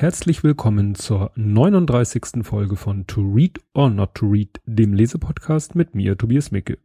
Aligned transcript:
herzlich 0.00 0.44
willkommen 0.44 0.94
zur 0.94 1.32
39. 1.34 2.44
Folge 2.44 2.76
von 2.76 3.08
To 3.08 3.20
Read 3.20 3.58
or 3.74 3.90
Not 3.90 4.14
to 4.14 4.26
Read, 4.26 4.60
dem 4.64 4.94
Lesepodcast 4.94 5.74
mit 5.74 5.96
mir, 5.96 6.16
Tobias 6.16 6.52
Micke. 6.52 6.78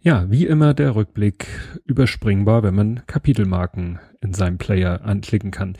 Ja, 0.00 0.30
wie 0.30 0.46
immer 0.46 0.72
der 0.72 0.96
Rückblick 0.96 1.46
überspringbar, 1.84 2.62
wenn 2.62 2.74
man 2.74 3.02
Kapitelmarken 3.06 3.98
in 4.22 4.32
seinem 4.32 4.56
Player 4.56 5.02
anklicken 5.04 5.50
kann. 5.50 5.76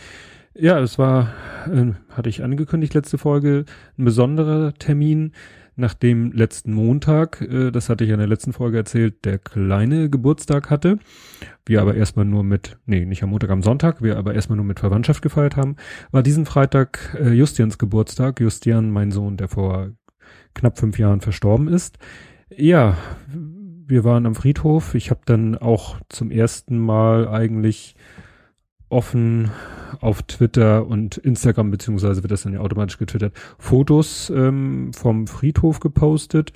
Ja, 0.54 0.78
es 0.78 0.98
war, 0.98 1.32
äh, 1.72 1.92
hatte 2.10 2.28
ich 2.28 2.44
angekündigt, 2.44 2.92
letzte 2.92 3.16
Folge, 3.16 3.64
ein 3.96 4.04
besonderer 4.04 4.74
Termin 4.74 5.32
nach 5.76 5.94
dem 5.94 6.32
letzten 6.32 6.72
Montag, 6.72 7.40
äh, 7.40 7.70
das 7.70 7.88
hatte 7.88 8.04
ich 8.04 8.10
in 8.10 8.18
der 8.18 8.26
letzten 8.26 8.52
Folge 8.52 8.78
erzählt, 8.78 9.24
der 9.24 9.38
kleine 9.38 10.10
Geburtstag 10.10 10.70
hatte. 10.70 10.98
Wir 11.64 11.80
aber 11.80 11.94
erstmal 11.94 12.24
nur 12.24 12.44
mit, 12.44 12.78
nee, 12.86 13.04
nicht 13.04 13.22
am 13.22 13.30
Montag, 13.30 13.50
am 13.50 13.62
Sonntag, 13.62 14.02
wir 14.02 14.18
aber 14.18 14.34
erstmal 14.34 14.56
nur 14.56 14.66
mit 14.66 14.80
Verwandtschaft 14.80 15.22
gefeiert 15.22 15.56
haben, 15.56 15.76
war 16.10 16.22
diesen 16.22 16.46
Freitag 16.46 17.16
äh, 17.20 17.32
Justians 17.32 17.78
Geburtstag. 17.78 18.40
Justian, 18.40 18.90
mein 18.90 19.10
Sohn, 19.12 19.36
der 19.36 19.48
vor 19.48 19.90
knapp 20.54 20.78
fünf 20.78 20.98
Jahren 20.98 21.20
verstorben 21.20 21.68
ist. 21.68 21.98
Ja, 22.54 22.96
wir 23.86 24.04
waren 24.04 24.26
am 24.26 24.34
Friedhof. 24.34 24.94
Ich 24.94 25.10
habe 25.10 25.20
dann 25.24 25.56
auch 25.56 25.98
zum 26.08 26.30
ersten 26.30 26.78
Mal 26.78 27.28
eigentlich 27.28 27.94
offen 28.92 29.50
auf 30.00 30.22
Twitter 30.22 30.86
und 30.86 31.16
Instagram, 31.18 31.70
beziehungsweise 31.70 32.22
wird 32.22 32.32
das 32.32 32.42
dann 32.42 32.54
ja 32.54 32.60
automatisch 32.60 32.98
getwittert, 32.98 33.34
Fotos 33.58 34.30
ähm, 34.30 34.92
vom 34.92 35.26
Friedhof 35.26 35.80
gepostet, 35.80 36.52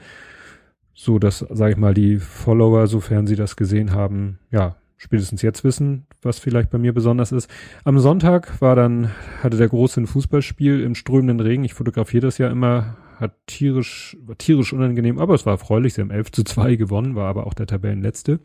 so 0.94 1.18
dass, 1.18 1.40
sage 1.50 1.72
ich 1.72 1.78
mal, 1.78 1.94
die 1.94 2.18
Follower, 2.18 2.86
sofern 2.86 3.26
sie 3.26 3.36
das 3.36 3.56
gesehen 3.56 3.92
haben, 3.92 4.38
ja, 4.50 4.76
spätestens 4.96 5.42
jetzt 5.42 5.62
wissen, 5.62 6.06
was 6.22 6.38
vielleicht 6.38 6.70
bei 6.70 6.78
mir 6.78 6.94
besonders 6.94 7.30
ist. 7.30 7.50
Am 7.84 7.98
Sonntag 7.98 8.60
war 8.62 8.76
dann, 8.76 9.10
hatte 9.42 9.58
der 9.58 9.68
Große 9.68 10.00
ein 10.00 10.06
Fußballspiel 10.06 10.80
im 10.80 10.94
strömenden 10.94 11.40
Regen. 11.40 11.64
Ich 11.64 11.74
fotografiere 11.74 12.22
das 12.22 12.38
ja 12.38 12.48
immer, 12.48 12.96
hat 13.18 13.34
tierisch, 13.46 14.16
war 14.24 14.38
tierisch 14.38 14.72
unangenehm, 14.72 15.18
aber 15.18 15.34
es 15.34 15.44
war 15.44 15.52
erfreulich. 15.52 15.94
Sie 15.94 16.00
haben 16.00 16.10
11 16.10 16.32
zu 16.32 16.44
2 16.44 16.76
gewonnen, 16.76 17.14
war 17.14 17.28
aber 17.28 17.46
auch 17.46 17.54
der 17.54 17.66
Tabellenletzte 17.66 18.40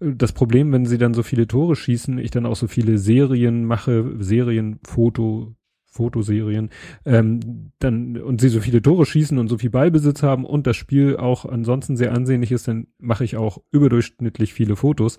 das 0.00 0.32
Problem, 0.32 0.72
wenn 0.72 0.86
sie 0.86 0.98
dann 0.98 1.14
so 1.14 1.22
viele 1.22 1.46
Tore 1.46 1.76
schießen, 1.76 2.18
ich 2.18 2.30
dann 2.30 2.46
auch 2.46 2.56
so 2.56 2.66
viele 2.66 2.98
Serien 2.98 3.64
mache, 3.64 4.14
Serienfoto, 4.18 5.54
Fotoserien, 5.90 6.70
ähm, 7.04 7.72
dann 7.80 8.18
und 8.18 8.40
sie 8.40 8.48
so 8.50 8.60
viele 8.60 8.82
Tore 8.82 9.04
schießen 9.04 9.38
und 9.38 9.48
so 9.48 9.58
viel 9.58 9.70
Ballbesitz 9.70 10.22
haben 10.22 10.44
und 10.44 10.66
das 10.66 10.76
Spiel 10.76 11.16
auch 11.16 11.44
ansonsten 11.44 11.96
sehr 11.96 12.12
ansehnlich 12.12 12.52
ist, 12.52 12.68
dann 12.68 12.86
mache 12.98 13.24
ich 13.24 13.36
auch 13.36 13.58
überdurchschnittlich 13.72 14.52
viele 14.52 14.76
Fotos. 14.76 15.18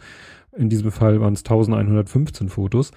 In 0.55 0.69
diesem 0.69 0.91
Fall 0.91 1.19
waren 1.21 1.33
es 1.33 1.41
1115 1.41 2.49
Fotos. 2.49 2.91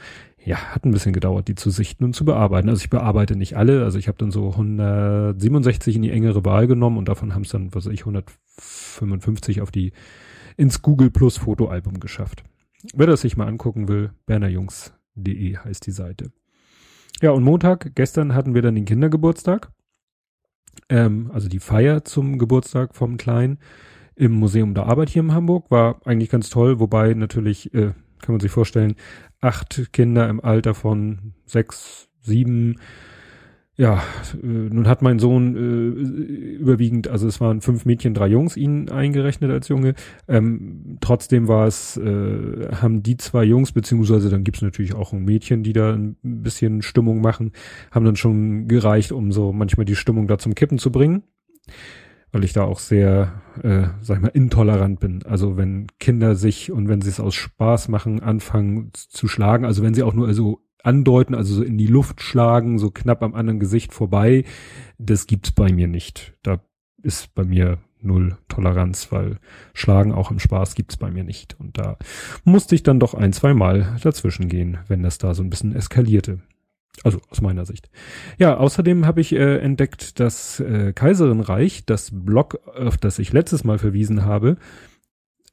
Ja, 0.44 0.56
hat 0.56 0.84
ein 0.84 0.92
bisschen 0.92 1.12
gedauert, 1.12 1.48
die 1.48 1.54
zu 1.54 1.70
sichten 1.70 2.04
und 2.04 2.14
zu 2.14 2.24
bearbeiten. 2.24 2.68
Also 2.68 2.80
ich 2.80 2.90
bearbeite 2.90 3.36
nicht 3.36 3.56
alle, 3.56 3.84
also 3.84 3.98
ich 3.98 4.08
habe 4.08 4.18
dann 4.18 4.30
so 4.30 4.50
167 4.50 5.96
in 5.96 6.02
die 6.02 6.10
engere 6.10 6.44
Wahl 6.44 6.66
genommen 6.66 6.98
und 6.98 7.08
davon 7.08 7.34
haben 7.34 7.42
es 7.42 7.50
dann, 7.50 7.74
was 7.74 7.86
weiß 7.86 7.92
ich, 7.92 8.00
155 8.00 9.60
auf 9.60 9.70
die 9.70 9.92
ins 10.56 10.82
Google 10.82 11.10
Plus 11.10 11.38
Fotoalbum 11.38 12.00
geschafft. 12.00 12.44
Wer 12.94 13.06
das 13.06 13.20
sich 13.20 13.36
mal 13.36 13.46
angucken 13.46 13.88
will, 13.88 14.10
bernerjungs.de 14.26 15.56
heißt 15.56 15.86
die 15.86 15.92
Seite. 15.92 16.32
Ja, 17.20 17.30
und 17.30 17.44
Montag, 17.44 17.94
gestern 17.94 18.34
hatten 18.34 18.54
wir 18.54 18.62
dann 18.62 18.74
den 18.74 18.84
Kindergeburtstag. 18.84 19.70
Ähm, 20.88 21.30
also 21.32 21.48
die 21.48 21.60
Feier 21.60 22.04
zum 22.04 22.38
Geburtstag 22.38 22.94
vom 22.94 23.16
Kleinen 23.16 23.58
im 24.16 24.32
Museum 24.32 24.74
der 24.74 24.86
Arbeit 24.86 25.10
hier 25.10 25.22
in 25.22 25.32
Hamburg. 25.32 25.70
War 25.70 26.00
eigentlich 26.04 26.30
ganz 26.30 26.50
toll, 26.50 26.80
wobei 26.80 27.14
natürlich, 27.14 27.72
äh, 27.74 27.92
kann 28.20 28.34
man 28.34 28.40
sich 28.40 28.50
vorstellen, 28.50 28.96
acht 29.40 29.92
Kinder 29.92 30.28
im 30.28 30.40
Alter 30.40 30.74
von 30.74 31.34
sechs, 31.46 32.08
sieben, 32.20 32.80
ja, 33.76 34.02
äh, 34.42 34.46
nun 34.46 34.86
hat 34.86 35.00
mein 35.00 35.18
Sohn 35.18 35.56
äh, 35.56 36.56
überwiegend, 36.56 37.08
also 37.08 37.26
es 37.26 37.40
waren 37.40 37.62
fünf 37.62 37.86
Mädchen, 37.86 38.12
drei 38.12 38.26
Jungs 38.26 38.56
ihn 38.56 38.90
eingerechnet 38.90 39.50
als 39.50 39.68
Junge. 39.68 39.94
Ähm, 40.28 40.98
trotzdem 41.00 41.48
war 41.48 41.66
es, 41.66 41.96
äh, 41.96 42.68
haben 42.74 43.02
die 43.02 43.16
zwei 43.16 43.44
Jungs, 43.44 43.72
beziehungsweise 43.72 44.28
dann 44.28 44.44
gibt's 44.44 44.60
natürlich 44.60 44.94
auch 44.94 45.14
ein 45.14 45.24
Mädchen, 45.24 45.62
die 45.62 45.72
da 45.72 45.94
ein 45.94 46.16
bisschen 46.22 46.82
Stimmung 46.82 47.22
machen, 47.22 47.52
haben 47.90 48.04
dann 48.04 48.16
schon 48.16 48.68
gereicht, 48.68 49.10
um 49.10 49.32
so 49.32 49.54
manchmal 49.54 49.86
die 49.86 49.96
Stimmung 49.96 50.28
da 50.28 50.36
zum 50.36 50.54
Kippen 50.54 50.78
zu 50.78 50.92
bringen. 50.92 51.22
Weil 52.30 52.44
ich 52.44 52.54
da 52.54 52.64
auch 52.64 52.78
sehr, 52.78 53.42
äh, 53.62 53.88
sag 54.00 54.16
ich 54.16 54.22
mal, 54.22 54.28
intolerant 54.28 55.00
bin. 55.00 55.22
Also 55.24 55.58
wenn 55.58 55.86
Kinder 55.98 56.34
sich 56.34 56.72
und 56.72 56.88
wenn 56.88 57.02
sie 57.02 57.10
es 57.10 57.20
aus 57.20 57.34
Spaß 57.34 57.88
machen, 57.88 58.20
anfangen 58.20 58.90
zu 58.94 59.28
schlagen, 59.28 59.66
also 59.66 59.82
wenn 59.82 59.92
sie 59.92 60.02
auch 60.02 60.14
nur 60.14 60.32
so 60.32 60.60
andeuten, 60.82 61.34
also 61.34 61.54
so 61.54 61.62
in 61.62 61.78
die 61.78 61.86
Luft 61.86 62.20
schlagen, 62.20 62.78
so 62.78 62.90
knapp 62.90 63.22
am 63.22 63.34
anderen 63.34 63.60
Gesicht 63.60 63.92
vorbei, 63.92 64.44
das 64.98 65.26
gibt's 65.26 65.52
bei 65.52 65.72
mir 65.72 65.88
nicht. 65.88 66.34
Da 66.42 66.60
ist 67.02 67.34
bei 67.34 67.44
mir 67.44 67.78
null 68.00 68.36
Toleranz, 68.48 69.12
weil 69.12 69.38
Schlagen 69.74 70.12
auch 70.12 70.30
im 70.30 70.38
Spaß 70.38 70.74
gibt's 70.74 70.96
bei 70.96 71.10
mir 71.10 71.24
nicht. 71.24 71.58
Und 71.58 71.78
da 71.78 71.96
musste 72.44 72.74
ich 72.74 72.82
dann 72.82 73.00
doch 73.00 73.14
ein, 73.14 73.32
zwei 73.32 73.54
Mal 73.54 73.96
dazwischen 74.02 74.48
gehen, 74.48 74.78
wenn 74.88 75.02
das 75.02 75.18
da 75.18 75.34
so 75.34 75.42
ein 75.42 75.50
bisschen 75.50 75.74
eskalierte. 75.74 76.40
Also 77.04 77.20
aus 77.30 77.40
meiner 77.40 77.64
Sicht. 77.64 77.90
Ja, 78.38 78.58
außerdem 78.58 79.06
habe 79.06 79.22
ich 79.22 79.32
äh, 79.32 79.58
entdeckt, 79.58 80.20
dass 80.20 80.60
äh, 80.60 80.92
Kaiserinreich, 80.92 81.86
das 81.86 82.10
Blog, 82.12 82.60
auf 82.66 82.98
das 82.98 83.18
ich 83.18 83.32
letztes 83.32 83.64
Mal 83.64 83.78
verwiesen 83.78 84.24
habe, 84.24 84.58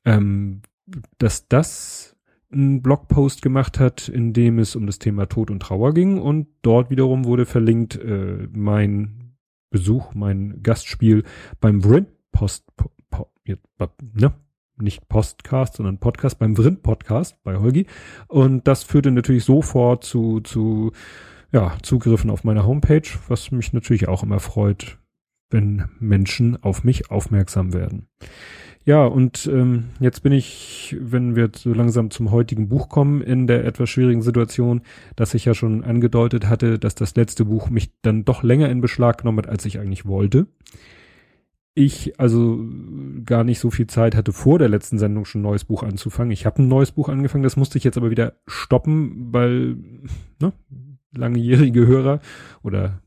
ähm, 0.04 0.62
dass 1.18 1.48
das 1.48 2.18
einen 2.52 2.82
Blogpost 2.82 3.42
gemacht 3.42 3.80
hat, 3.80 4.08
in 4.10 4.34
dem 4.34 4.60
es 4.60 4.76
um 4.76 4.86
das 4.86 5.00
Thema 5.00 5.28
Tod 5.28 5.52
und 5.52 5.62
Trauer 5.62 5.94
ging 5.94 6.18
und 6.18 6.48
dort 6.62 6.90
wiederum 6.90 7.26
wurde 7.26 7.46
verlinkt 7.46 7.96
äh, 7.96 8.48
mein 8.52 9.36
Besuch, 9.70 10.14
mein 10.16 10.62
Gastspiel 10.64 11.24
beim 11.60 11.84
Vrind 11.84 12.08
Post, 12.32 12.66
po, 12.76 12.92
po, 13.10 13.32
ne? 14.14 14.34
nicht 14.82 15.10
Postcast, 15.10 15.76
sondern 15.76 16.00
Podcast 16.00 16.40
beim 16.40 16.56
Vrind 16.56 16.82
Podcast 16.82 17.42
bei 17.44 17.58
Holgi 17.58 17.86
und 18.28 18.68
das 18.68 18.84
führte 18.84 19.12
natürlich 19.12 19.44
sofort 19.44 20.04
zu 20.04 20.40
zu 20.40 20.92
ja 21.52 21.78
Zugriffen 21.82 22.30
auf 22.30 22.44
meine 22.44 22.66
Homepage, 22.66 23.10
was 23.28 23.52
mich 23.52 23.74
natürlich 23.74 24.08
auch 24.08 24.24
immer 24.24 24.40
freut, 24.40 24.98
wenn 25.50 25.90
Menschen 26.00 26.62
auf 26.64 26.84
mich 26.84 27.12
aufmerksam 27.12 27.74
werden. 27.74 28.08
Ja, 28.90 29.06
und 29.06 29.46
ähm, 29.46 29.90
jetzt 30.00 30.24
bin 30.24 30.32
ich, 30.32 30.98
wenn 31.00 31.36
wir 31.36 31.52
so 31.56 31.72
langsam 31.76 32.10
zum 32.10 32.32
heutigen 32.32 32.70
Buch 32.70 32.90
kommen, 32.90 33.22
in 33.22 33.46
der 33.46 33.64
etwas 33.64 33.88
schwierigen 33.88 34.24
Situation, 34.24 34.82
dass 35.16 35.36
ich 35.36 35.46
ja 35.46 35.54
schon 35.54 35.84
angedeutet 35.84 36.50
hatte, 36.50 36.80
dass 36.80 36.96
das 36.96 37.16
letzte 37.16 37.46
Buch 37.46 37.70
mich 37.70 37.92
dann 38.02 38.26
doch 38.26 38.42
länger 38.42 38.68
in 38.68 38.82
Beschlag 38.82 39.20
genommen 39.20 39.38
hat, 39.38 39.48
als 39.48 39.64
ich 39.66 39.78
eigentlich 39.78 40.08
wollte. 40.08 40.48
Ich 41.76 42.20
also 42.20 42.66
gar 43.26 43.44
nicht 43.44 43.60
so 43.60 43.70
viel 43.70 43.86
Zeit 43.86 44.16
hatte, 44.16 44.34
vor 44.34 44.58
der 44.58 44.70
letzten 44.70 44.98
Sendung 44.98 45.26
schon 45.26 45.42
ein 45.42 45.44
neues 45.44 45.66
Buch 45.66 45.84
anzufangen. 45.84 46.32
Ich 46.32 46.48
habe 46.48 46.64
ein 46.64 46.68
neues 46.68 46.92
Buch 46.92 47.10
angefangen, 47.10 47.44
das 47.44 47.58
musste 47.58 47.78
ich 47.78 47.84
jetzt 47.84 47.98
aber 48.00 48.10
wieder 48.10 48.38
stoppen, 48.48 49.32
weil 49.32 49.78
ne, 50.42 50.52
langjährige 51.14 51.86
Hörer 51.86 52.22
oder 52.64 53.04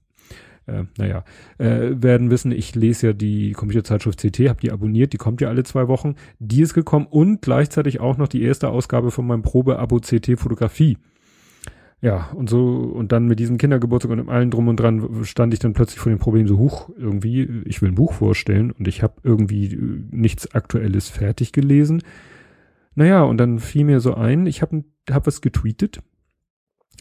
äh, 0.72 0.84
naja, 0.98 1.24
äh, 1.58 1.90
werden 1.94 2.30
wissen, 2.30 2.52
ich 2.52 2.74
lese 2.74 3.08
ja 3.08 3.12
die 3.12 3.52
Computerzeitschrift 3.52 4.20
CT, 4.20 4.48
habe 4.48 4.60
die 4.60 4.72
abonniert, 4.72 5.12
die 5.12 5.18
kommt 5.18 5.40
ja 5.40 5.48
alle 5.48 5.64
zwei 5.64 5.88
Wochen. 5.88 6.14
Die 6.38 6.62
ist 6.62 6.74
gekommen 6.74 7.06
und 7.08 7.42
gleichzeitig 7.42 8.00
auch 8.00 8.16
noch 8.16 8.28
die 8.28 8.42
erste 8.42 8.68
Ausgabe 8.68 9.10
von 9.10 9.26
meinem 9.26 9.42
Probe-Abo 9.42 10.00
CT 10.00 10.38
Fotografie. 10.38 10.98
Ja, 12.02 12.30
und 12.34 12.50
so, 12.50 12.66
und 12.66 13.12
dann 13.12 13.26
mit 13.26 13.38
diesem 13.38 13.58
Kindergeburtstag 13.58 14.10
und 14.10 14.28
allem 14.28 14.50
drum 14.50 14.66
und 14.66 14.76
dran 14.76 15.24
stand 15.24 15.54
ich 15.54 15.60
dann 15.60 15.72
plötzlich 15.72 16.00
vor 16.00 16.10
dem 16.10 16.18
Problem 16.18 16.48
so, 16.48 16.58
huch, 16.58 16.90
irgendwie, 16.96 17.62
ich 17.64 17.80
will 17.80 17.90
ein 17.90 17.94
Buch 17.94 18.12
vorstellen 18.12 18.72
und 18.72 18.88
ich 18.88 19.04
habe 19.04 19.14
irgendwie 19.22 19.66
äh, 19.66 20.02
nichts 20.10 20.52
Aktuelles 20.52 21.08
fertig 21.08 21.52
gelesen. 21.52 22.02
Naja, 22.96 23.22
und 23.22 23.38
dann 23.38 23.60
fiel 23.60 23.84
mir 23.84 24.00
so 24.00 24.14
ein, 24.14 24.46
ich 24.46 24.62
habe 24.62 24.84
hab 25.08 25.28
was 25.28 25.42
getweetet, 25.42 26.00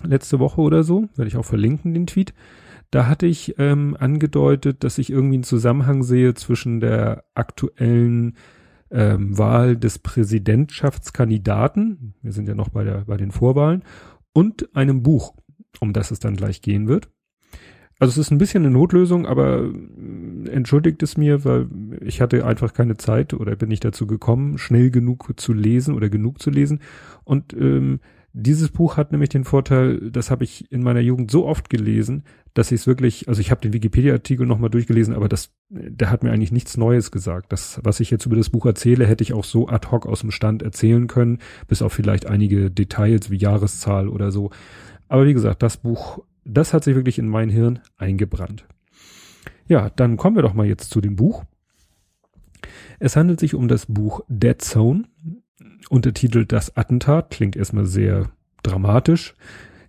letzte 0.04 0.40
Woche 0.40 0.62
oder 0.62 0.84
so, 0.84 1.10
werde 1.16 1.30
ich 1.30 1.38
auch 1.38 1.46
verlinken, 1.46 1.96
den 1.96 2.06
Tweet. 2.06 2.36
Da 2.92 3.08
hatte 3.08 3.26
ich 3.26 3.56
ähm, 3.58 3.96
angedeutet, 3.98 4.84
dass 4.84 4.98
ich 4.98 5.10
irgendwie 5.10 5.36
einen 5.36 5.44
Zusammenhang 5.44 6.04
sehe 6.04 6.34
zwischen 6.34 6.82
der 6.82 7.24
aktuellen 7.34 8.36
ähm, 8.92 9.38
Wahl 9.38 9.78
des 9.78 10.00
Präsidentschaftskandidaten, 10.00 12.16
wir 12.22 12.34
sind 12.34 12.50
ja 12.50 12.56
noch 12.56 12.68
bei, 12.70 12.84
der, 12.84 13.06
bei 13.06 13.16
den 13.16 13.32
Vorwahlen, 13.32 13.84
und 14.34 14.76
einem 14.76 15.04
Buch, 15.04 15.34
um 15.80 15.94
das 15.94 16.12
es 16.12 16.20
dann 16.20 16.36
gleich 16.36 16.62
gehen 16.62 16.90
wird. 16.90 17.10
Also 18.00 18.20
es 18.20 18.28
ist 18.28 18.32
ein 18.32 18.40
bisschen 18.40 18.66
eine 18.66 18.74
Notlösung, 18.74 19.26
aber 19.28 19.64
äh, 19.64 20.50
entschuldigt 20.50 21.02
es 21.04 21.16
mir, 21.18 21.46
weil 21.46 21.70
ich 22.02 22.20
hatte 22.20 22.46
einfach 22.46 22.74
keine 22.74 22.98
Zeit 22.98 23.34
oder 23.34 23.56
bin 23.56 23.70
nicht 23.70 23.86
dazu 23.86 24.06
gekommen, 24.08 24.58
schnell 24.58 24.92
genug 24.92 25.40
zu 25.40 25.54
lesen 25.54 25.96
oder 25.96 26.10
genug 26.10 26.42
zu 26.42 26.50
lesen. 26.50 26.82
Und 27.24 27.54
ähm, 27.54 28.02
dieses 28.34 28.70
Buch 28.70 28.98
hat 28.98 29.12
nämlich 29.12 29.30
den 29.30 29.44
Vorteil, 29.44 30.10
das 30.10 30.32
habe 30.32 30.46
ich 30.46 30.72
in 30.72 30.82
meiner 30.84 31.02
Jugend 31.02 31.30
so 31.30 31.46
oft 31.46 31.70
gelesen, 31.70 32.24
dass 32.54 32.72
ich 32.72 32.82
es 32.82 32.88
wirklich, 32.88 33.28
also 33.28 33.40
ich 33.40 33.52
habe 33.52 33.62
den 33.62 33.74
Wikipedia-Artikel 33.74 34.46
nochmal 34.46 34.70
durchgelesen, 34.70 35.14
aber 35.14 35.30
das, 35.30 35.52
der 35.70 36.10
hat 36.10 36.24
mir 36.24 36.32
eigentlich 36.32 36.52
nichts 36.52 36.78
Neues 36.78 37.12
gesagt. 37.12 37.52
Das, 37.52 37.80
was 37.84 38.00
ich 38.00 38.12
jetzt 38.12 38.26
über 38.26 38.36
das 38.36 38.50
Buch 38.50 38.66
erzähle, 38.66 39.08
hätte 39.08 39.24
ich 39.24 39.34
auch 39.34 39.46
so 39.46 39.68
ad 39.68 39.88
hoc 39.90 40.06
aus 40.06 40.22
dem 40.22 40.32
Stand 40.32 40.62
erzählen 40.62 41.08
können, 41.08 41.40
bis 41.68 41.82
auf 41.82 41.94
vielleicht 41.94 42.26
einige 42.26 42.70
Details 42.70 43.30
wie 43.30 43.38
Jahreszahl 43.38 44.10
oder 44.10 44.32
so. 44.32 44.52
Aber 45.08 45.26
wie 45.26 45.34
gesagt, 45.34 45.64
das 45.64 45.78
Buch, 45.78 46.20
das 46.44 46.74
hat 46.74 46.84
sich 46.84 46.96
wirklich 46.96 47.20
in 47.20 47.28
mein 47.28 47.50
Hirn 47.50 47.80
eingebrannt. 47.98 48.66
Ja, 49.68 49.90
dann 49.90 50.18
kommen 50.18 50.36
wir 50.36 50.44
doch 50.44 50.54
mal 50.54 50.68
jetzt 50.68 50.90
zu 50.90 51.00
dem 51.00 51.16
Buch. 51.16 51.46
Es 53.00 53.16
handelt 53.16 53.40
sich 53.40 53.56
um 53.56 53.68
das 53.68 53.86
Buch 53.86 54.22
Dead 54.28 54.62
Zone, 54.62 55.06
untertitelt 55.90 56.52
Das 56.52 56.76
Attentat, 56.76 57.30
klingt 57.30 57.56
erstmal 57.56 57.86
sehr 57.86 58.30
dramatisch, 58.64 59.36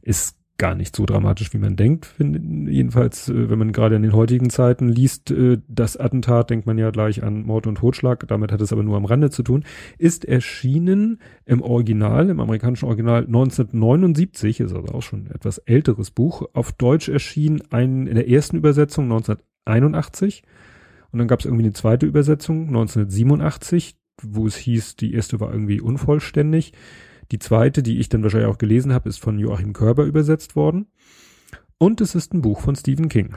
ist 0.02 0.36
gar 0.62 0.76
nicht 0.76 0.94
so 0.94 1.06
dramatisch, 1.06 1.52
wie 1.52 1.58
man 1.58 1.74
denkt. 1.74 2.06
Find, 2.06 2.68
jedenfalls, 2.68 3.28
äh, 3.28 3.50
wenn 3.50 3.58
man 3.58 3.72
gerade 3.72 3.96
in 3.96 4.02
den 4.02 4.12
heutigen 4.12 4.48
Zeiten 4.48 4.88
liest, 4.88 5.32
äh, 5.32 5.58
das 5.66 5.96
Attentat, 5.96 6.50
denkt 6.50 6.66
man 6.66 6.78
ja 6.78 6.90
gleich 6.90 7.24
an 7.24 7.42
Mord 7.42 7.66
und 7.66 7.78
Totschlag. 7.78 8.28
Damit 8.28 8.52
hat 8.52 8.60
es 8.60 8.72
aber 8.72 8.84
nur 8.84 8.96
am 8.96 9.04
Rande 9.04 9.30
zu 9.30 9.42
tun. 9.42 9.64
Ist 9.98 10.24
erschienen 10.24 11.18
im 11.46 11.62
Original, 11.62 12.30
im 12.30 12.38
amerikanischen 12.38 12.86
Original 12.86 13.24
1979, 13.26 14.60
ist 14.60 14.72
also 14.72 14.94
auch 14.94 15.02
schon 15.02 15.24
ein 15.24 15.34
etwas 15.34 15.58
älteres 15.58 16.12
Buch. 16.12 16.48
Auf 16.52 16.70
Deutsch 16.70 17.08
erschien 17.08 17.60
ein, 17.70 18.06
in 18.06 18.14
der 18.14 18.28
ersten 18.28 18.56
Übersetzung 18.56 19.06
1981. 19.06 20.44
Und 21.10 21.18
dann 21.18 21.26
gab 21.26 21.40
es 21.40 21.44
irgendwie 21.44 21.64
eine 21.64 21.72
zweite 21.72 22.06
Übersetzung 22.06 22.68
1987, 22.68 23.96
wo 24.22 24.46
es 24.46 24.54
hieß, 24.54 24.94
die 24.94 25.12
erste 25.12 25.40
war 25.40 25.50
irgendwie 25.50 25.80
unvollständig. 25.80 26.72
Die 27.32 27.38
zweite, 27.38 27.82
die 27.82 27.98
ich 27.98 28.10
dann 28.10 28.22
wahrscheinlich 28.22 28.50
auch 28.50 28.58
gelesen 28.58 28.92
habe, 28.92 29.08
ist 29.08 29.18
von 29.18 29.38
Joachim 29.38 29.72
Körber 29.72 30.04
übersetzt 30.04 30.54
worden. 30.54 30.86
Und 31.78 32.02
es 32.02 32.14
ist 32.14 32.34
ein 32.34 32.42
Buch 32.42 32.60
von 32.60 32.76
Stephen 32.76 33.08
King. 33.08 33.34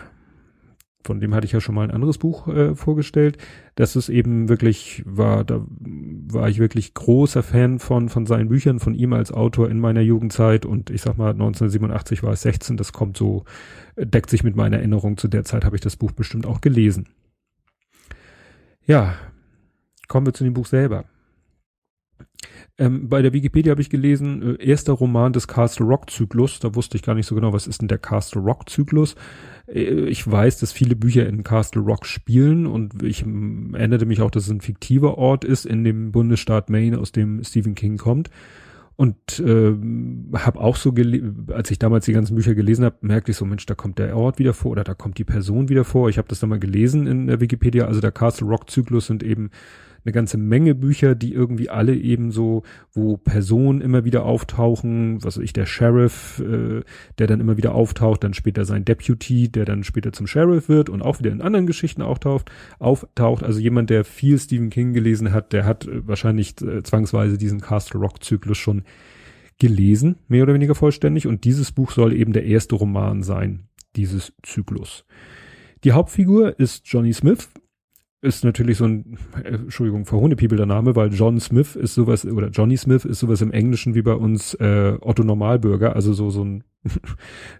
Von 1.06 1.22
dem 1.22 1.34
hatte 1.34 1.46
ich 1.46 1.54
ja 1.54 1.62
schon 1.62 1.76
mal 1.76 1.84
ein 1.84 1.92
anderes 1.92 2.18
Buch 2.18 2.48
äh, 2.50 2.76
vorgestellt. 2.76 3.38
Das 3.76 3.96
ist 3.96 4.10
eben 4.10 4.50
wirklich 4.50 5.02
war, 5.06 5.46
da 5.46 5.66
war 5.70 6.50
ich 6.50 6.60
wirklich 6.60 6.94
großer 6.94 7.42
Fan 7.42 7.80
von, 7.80 8.10
von 8.10 8.26
seinen 8.26 8.50
Büchern, 8.50 8.80
von 8.80 8.96
ihm 8.96 9.14
als 9.14 9.32
Autor 9.32 9.70
in 9.70 9.80
meiner 9.80 10.02
Jugendzeit. 10.02 10.66
Und 10.66 10.90
ich 10.90 11.02
sag 11.02 11.18
mal, 11.18 11.32
1987 11.32 12.22
war 12.22 12.34
es 12.34 12.42
16. 12.42 12.76
Das 12.76 12.92
kommt 12.92 13.16
so, 13.16 13.46
deckt 13.96 14.30
sich 14.30 14.44
mit 14.44 14.58
meiner 14.58 14.78
Erinnerung. 14.78 15.16
Zu 15.16 15.30
der 15.30 15.46
Zeit 15.46 15.64
habe 15.64 15.78
ich 15.78 15.82
das 15.82 15.96
Buch 15.96 16.12
bestimmt 16.12 16.46
auch 16.46 16.60
gelesen. 16.60 17.08
Ja, 18.86 19.14
kommen 20.10 20.26
wir 20.26 20.34
zu 20.34 20.44
dem 20.44 20.54
Buch 20.54 20.66
selber. 20.66 21.06
Ähm, 22.78 23.08
bei 23.08 23.22
der 23.22 23.32
Wikipedia 23.32 23.72
habe 23.72 23.82
ich 23.82 23.90
gelesen, 23.90 24.58
äh, 24.58 24.66
erster 24.66 24.94
Roman 24.94 25.32
des 25.32 25.48
Castle 25.48 25.86
Rock 25.86 26.10
Zyklus. 26.10 26.60
Da 26.60 26.76
wusste 26.76 26.98
ich 26.98 27.04
gar 27.04 27.16
nicht 27.16 27.26
so 27.26 27.34
genau, 27.34 27.54
was 27.54 27.68
ist 27.68 27.82
denn 27.82 27.88
der 27.88 28.00
Castle 28.00 28.42
Rock 28.42 28.70
Zyklus. 28.70 29.16
Äh, 29.68 30.08
ich 30.08 30.30
weiß, 30.30 30.60
dass 30.60 30.74
viele 30.74 30.98
Bücher 30.98 31.26
in 31.26 31.44
Castle 31.44 31.82
Rock 31.82 32.06
spielen 32.06 32.66
und 32.66 33.02
ich 33.02 33.24
ähm, 33.24 33.76
erinnerte 33.76 34.06
mich 34.06 34.22
auch, 34.22 34.32
dass 34.32 34.44
es 34.44 34.50
ein 34.50 34.60
fiktiver 34.60 35.18
Ort 35.18 35.46
ist 35.46 35.66
in 35.66 35.86
dem 35.86 36.12
Bundesstaat 36.12 36.70
Maine, 36.70 37.00
aus 37.00 37.14
dem 37.14 37.44
Stephen 37.44 37.76
King 37.76 37.98
kommt. 37.98 38.30
Und 38.98 39.40
äh, 39.40 39.74
habe 40.38 40.60
auch 40.60 40.78
so, 40.78 40.94
als 41.50 41.70
ich 41.72 41.80
damals 41.80 42.06
die 42.06 42.14
ganzen 42.14 42.36
Bücher 42.36 42.56
gelesen 42.56 42.86
habe, 42.86 42.96
merkte 43.02 43.32
ich 43.32 43.38
so, 43.38 43.46
Mensch, 43.46 43.66
da 43.66 43.76
kommt 43.76 44.00
der 44.00 44.16
Ort 44.16 44.40
wieder 44.40 44.54
vor 44.54 44.72
oder 44.72 44.86
da 44.86 44.94
kommt 44.94 45.18
die 45.18 45.26
Person 45.26 45.68
wieder 45.68 45.84
vor. 45.84 46.10
Ich 46.10 46.18
habe 46.18 46.30
das 46.30 46.40
dann 46.40 46.50
mal 46.50 46.60
gelesen 46.60 47.06
in 47.06 47.28
der 47.28 47.42
Wikipedia. 47.42 47.88
Also 47.88 48.00
der 48.00 48.14
Castle 48.14 48.48
Rock 48.48 48.70
Zyklus 48.70 49.08
sind 49.08 49.22
eben 49.22 49.52
eine 50.06 50.14
ganze 50.14 50.38
Menge 50.38 50.76
Bücher, 50.76 51.16
die 51.16 51.34
irgendwie 51.34 51.70
alle 51.70 51.96
eben 51.96 52.32
so, 52.32 52.64
wo 52.94 53.18
Personen 53.18 53.82
immer 53.82 54.06
wieder 54.06 54.24
auftauchen, 54.24 55.24
was 55.24 55.38
weiß 55.38 55.44
ich, 55.44 55.54
der 55.54 55.66
Sheriff, 55.66 56.40
äh, 56.40 56.82
der 57.18 57.28
dann 57.28 57.40
immer 57.40 57.58
wieder 57.58 57.74
auftaucht, 57.74 58.24
dann 58.24 58.36
später 58.36 58.66
sein 58.66 58.86
Deputy, 58.86 59.50
der 59.50 59.66
dann 59.66 59.84
später 59.84 60.14
zum 60.14 60.28
Sheriff 60.28 60.70
wird 60.70 60.90
und 60.90 61.02
auch 61.02 61.20
wieder 61.20 61.32
in 61.32 61.42
anderen 61.42 61.66
Geschichten 61.66 62.04
auftaucht, 62.04 62.52
auftaucht. 62.78 63.44
Also 63.44 63.60
jemand, 63.60 63.90
der 63.90 64.06
viel 64.06 64.38
Stephen 64.38 64.70
King 64.70 64.94
gelesen 64.94 65.34
hat, 65.34 65.54
der 65.54 65.66
hat 65.66 65.88
äh, 65.88 66.08
wahrscheinlich 66.08 66.62
äh, 66.62 66.84
zwangsweise 66.84 67.38
diesen 67.38 67.62
Castle 67.62 68.00
Rock 68.00 68.24
Zyklus 68.24 68.60
schon 68.60 68.84
gelesen, 69.58 70.18
mehr 70.28 70.44
oder 70.44 70.54
weniger 70.54 70.76
vollständig. 70.76 71.26
Und 71.26 71.46
dieses 71.46 71.72
Buch 71.72 71.92
soll 71.92 72.14
eben 72.14 72.34
der 72.34 72.46
erste 72.46 72.76
Roman 72.76 73.24
sein, 73.24 73.68
dieses 73.96 74.34
Zyklus. 74.44 75.06
Die 75.84 75.94
Hauptfigur 75.94 76.60
ist 76.60 76.86
Johnny 76.86 77.14
Smith, 77.14 77.50
ist 78.26 78.44
natürlich 78.44 78.78
so 78.78 78.86
ein, 78.86 79.18
äh, 79.44 79.50
Entschuldigung, 79.50 80.06
verhohnepiebelter 80.06 80.66
Name, 80.66 80.96
weil 80.96 81.14
John 81.14 81.40
Smith 81.40 81.76
ist 81.76 81.94
sowas, 81.94 82.26
oder 82.26 82.50
Johnny 82.50 82.76
Smith 82.76 83.06
ist 83.06 83.20
sowas 83.20 83.42
im 83.42 83.52
Englischen 83.52 83.96
wie 83.96 84.02
bei 84.02 84.14
uns 84.14 84.56
äh, 84.56 84.98
Otto 85.00 85.24
Normalbürger, 85.24 85.96
also 85.96 86.14
so, 86.14 86.30
so 86.32 86.44
ein 86.44 86.64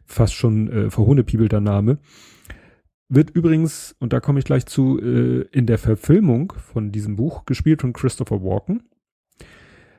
fast 0.06 0.34
schon 0.34 0.70
äh, 0.70 0.90
verhohnepiebelter 0.90 1.62
Name. 1.62 2.00
Wird 3.08 3.30
übrigens, 3.30 3.96
und 4.00 4.14
da 4.14 4.20
komme 4.20 4.40
ich 4.40 4.46
gleich 4.46 4.66
zu, 4.66 5.00
äh, 5.00 5.42
in 5.52 5.68
der 5.68 5.78
Verfilmung 5.78 6.54
von 6.58 6.92
diesem 6.92 7.16
Buch 7.16 7.46
gespielt 7.46 7.82
von 7.82 7.94
Christopher 7.94 8.42
Walken. 8.42 8.84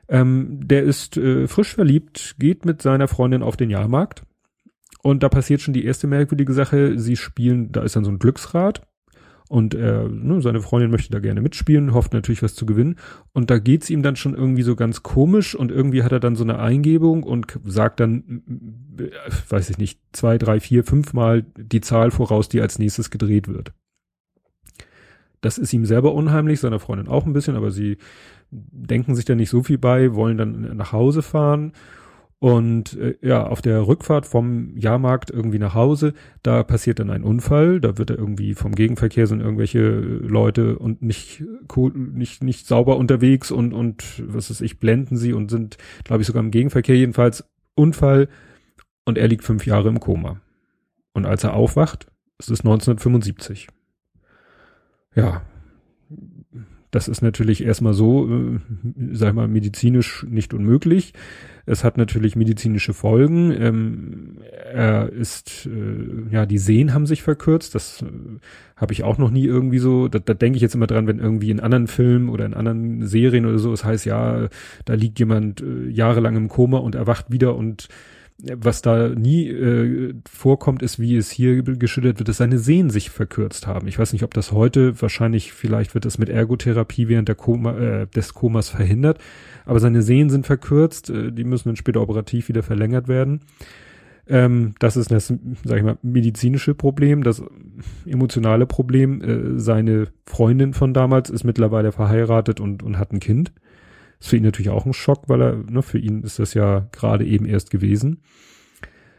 Ähm, 0.09 0.59
der 0.67 0.83
ist 0.83 1.17
äh, 1.17 1.47
frisch 1.47 1.73
verliebt, 1.73 2.35
geht 2.39 2.65
mit 2.65 2.81
seiner 2.81 3.07
Freundin 3.07 3.43
auf 3.43 3.55
den 3.55 3.69
Jahrmarkt. 3.69 4.23
Und 5.01 5.23
da 5.23 5.29
passiert 5.29 5.61
schon 5.61 5.73
die 5.73 5.85
erste 5.85 6.07
merkwürdige 6.07 6.51
Sache. 6.51 6.99
Sie 6.99 7.15
spielen, 7.15 7.71
da 7.71 7.83
ist 7.83 7.95
dann 7.95 8.03
so 8.03 8.11
ein 8.11 8.19
Glücksrad 8.19 8.81
und 9.49 9.73
er, 9.73 10.09
ne, 10.09 10.41
seine 10.41 10.61
Freundin 10.61 10.91
möchte 10.91 11.11
da 11.11 11.19
gerne 11.19 11.41
mitspielen, 11.41 11.93
hofft 11.93 12.13
natürlich 12.13 12.43
was 12.43 12.55
zu 12.55 12.65
gewinnen. 12.65 12.95
Und 13.33 13.49
da 13.49 13.59
geht's 13.59 13.89
ihm 13.89 14.03
dann 14.03 14.15
schon 14.15 14.35
irgendwie 14.35 14.63
so 14.63 14.75
ganz 14.75 15.03
komisch 15.03 15.55
und 15.55 15.71
irgendwie 15.71 16.03
hat 16.03 16.11
er 16.11 16.19
dann 16.19 16.35
so 16.35 16.43
eine 16.43 16.59
Eingebung 16.59 17.23
und 17.23 17.59
sagt 17.65 17.99
dann, 17.99 18.43
weiß 19.49 19.69
ich 19.69 19.77
nicht, 19.77 19.99
zwei, 20.11 20.37
drei, 20.37 20.59
vier, 20.59 20.83
fünfmal 20.83 21.45
die 21.55 21.81
Zahl 21.81 22.11
voraus, 22.11 22.49
die 22.49 22.61
als 22.61 22.79
nächstes 22.79 23.09
gedreht 23.09 23.47
wird. 23.47 23.71
Das 25.41 25.57
ist 25.57 25.71
ihm 25.71 25.85
selber 25.85 26.13
unheimlich, 26.13 26.59
seiner 26.59 26.79
Freundin 26.79 27.07
auch 27.07 27.25
ein 27.25 27.33
bisschen, 27.33 27.55
aber 27.55 27.71
sie 27.71 27.97
denken 28.51 29.15
sich 29.15 29.25
da 29.25 29.35
nicht 29.35 29.49
so 29.49 29.63
viel 29.63 29.77
bei, 29.77 30.13
wollen 30.13 30.37
dann 30.37 30.75
nach 30.75 30.91
Hause 30.91 31.21
fahren 31.21 31.73
und 32.39 32.95
äh, 32.97 33.15
ja, 33.21 33.47
auf 33.47 33.61
der 33.61 33.87
Rückfahrt 33.87 34.27
vom 34.27 34.77
Jahrmarkt 34.77 35.31
irgendwie 35.31 35.57
nach 35.57 35.73
Hause, 35.73 36.13
da 36.43 36.63
passiert 36.63 36.99
dann 36.99 37.09
ein 37.09 37.23
Unfall, 37.23 37.81
da 37.81 37.97
wird 37.97 38.11
er 38.11 38.19
irgendwie 38.19 38.53
vom 38.53 38.75
Gegenverkehr 38.75 39.25
sind 39.25 39.41
irgendwelche 39.41 39.79
Leute 39.89 40.77
und 40.77 41.01
nicht 41.01 41.43
cool, 41.75 41.91
nicht 41.95 42.43
nicht 42.43 42.67
sauber 42.67 42.97
unterwegs 42.97 43.49
und 43.49 43.73
und 43.73 44.23
was 44.27 44.51
ist 44.51 44.61
ich 44.61 44.79
blenden 44.79 45.17
sie 45.17 45.33
und 45.33 45.49
sind 45.49 45.77
glaube 46.03 46.21
ich 46.21 46.27
sogar 46.27 46.43
im 46.43 46.51
Gegenverkehr 46.51 46.95
jedenfalls 46.95 47.43
Unfall 47.73 48.27
und 49.05 49.17
er 49.17 49.27
liegt 49.27 49.43
fünf 49.43 49.65
Jahre 49.65 49.89
im 49.89 49.99
Koma. 49.99 50.41
Und 51.13 51.25
als 51.25 51.43
er 51.43 51.53
aufwacht, 51.53 52.07
es 52.37 52.49
ist 52.49 52.59
1975. 52.59 53.67
Ja, 55.15 55.41
das 56.91 57.07
ist 57.07 57.21
natürlich 57.21 57.63
erstmal 57.63 57.93
so, 57.93 58.29
äh, 58.29 58.59
sag 59.11 59.35
mal, 59.35 59.47
medizinisch 59.47 60.25
nicht 60.29 60.53
unmöglich. 60.53 61.13
Es 61.65 61.83
hat 61.83 61.97
natürlich 61.97 62.37
medizinische 62.37 62.93
Folgen. 62.93 63.51
Ähm, 63.51 64.37
er 64.73 65.11
ist, 65.11 65.67
äh, 65.67 66.33
ja, 66.33 66.45
die 66.45 66.57
Sehen 66.57 66.93
haben 66.93 67.05
sich 67.05 67.23
verkürzt. 67.23 67.75
Das 67.75 68.01
äh, 68.03 68.05
habe 68.77 68.93
ich 68.93 69.03
auch 69.03 69.17
noch 69.17 69.31
nie 69.31 69.43
irgendwie 69.43 69.79
so. 69.79 70.07
Da, 70.07 70.19
da 70.19 70.33
denke 70.33 70.55
ich 70.55 70.61
jetzt 70.61 70.75
immer 70.75 70.87
dran, 70.87 71.07
wenn 71.07 71.19
irgendwie 71.19 71.51
in 71.51 71.59
anderen 71.59 71.87
Filmen 71.87 72.29
oder 72.29 72.45
in 72.45 72.53
anderen 72.53 73.05
Serien 73.05 73.45
oder 73.45 73.59
so, 73.59 73.73
es 73.73 73.83
heißt 73.83 74.05
ja, 74.05 74.47
da 74.85 74.93
liegt 74.93 75.19
jemand 75.19 75.61
äh, 75.61 75.89
jahrelang 75.89 76.37
im 76.37 76.47
Koma 76.47 76.77
und 76.77 76.95
erwacht 76.95 77.31
wieder 77.31 77.55
und 77.55 77.89
was 78.39 78.83
da 78.83 79.09
nie 79.09 79.47
äh, 79.47 80.13
vorkommt, 80.29 80.83
ist, 80.83 80.99
wie 80.99 81.15
es 81.15 81.31
hier 81.31 81.63
geschildert 81.63 82.19
wird, 82.19 82.29
dass 82.29 82.37
seine 82.37 82.59
Sehnen 82.59 82.91
sich 82.91 83.09
verkürzt 83.09 83.65
haben. 83.65 83.87
Ich 83.87 83.97
weiß 83.97 84.13
nicht, 84.13 84.23
ob 84.23 84.33
das 84.33 84.51
heute, 84.51 85.01
wahrscheinlich, 85.01 85.53
vielleicht 85.53 85.95
wird 85.95 86.05
das 86.05 86.19
mit 86.19 86.29
Ergotherapie 86.29 87.07
während 87.07 87.27
der 87.27 87.35
Koma, 87.35 87.77
äh, 87.77 88.07
des 88.07 88.35
Komas 88.35 88.69
verhindert, 88.69 89.17
aber 89.65 89.79
seine 89.79 90.03
Sehnen 90.03 90.29
sind 90.29 90.45
verkürzt, 90.45 91.09
äh, 91.09 91.31
die 91.31 91.45
müssen 91.45 91.69
dann 91.69 91.75
später 91.77 92.01
operativ 92.01 92.47
wieder 92.47 92.61
verlängert 92.61 93.07
werden. 93.07 93.41
Ähm, 94.29 94.75
das 94.79 94.97
ist 94.97 95.09
das, 95.09 95.33
sag 95.63 95.77
ich 95.77 95.83
mal, 95.83 95.97
medizinische 96.03 96.75
Problem, 96.75 97.23
das 97.23 97.41
emotionale 98.05 98.65
Problem. 98.67 99.21
Äh, 99.21 99.59
seine 99.59 100.09
Freundin 100.25 100.73
von 100.73 100.93
damals 100.93 101.29
ist 101.29 101.43
mittlerweile 101.43 101.91
verheiratet 101.91 102.59
und, 102.59 102.83
und 102.83 102.99
hat 102.99 103.13
ein 103.13 103.19
Kind. 103.19 103.51
Ist 104.19 104.29
für 104.29 104.37
ihn 104.37 104.43
natürlich 104.43 104.69
auch 104.69 104.85
ein 104.85 104.93
Schock, 104.93 105.23
weil 105.27 105.41
er, 105.41 105.55
ne, 105.55 105.81
für 105.81 105.99
ihn 105.99 106.23
ist 106.23 106.39
das 106.39 106.53
ja 106.53 106.87
gerade 106.91 107.25
eben 107.25 107.45
erst 107.45 107.69
gewesen. 107.71 108.21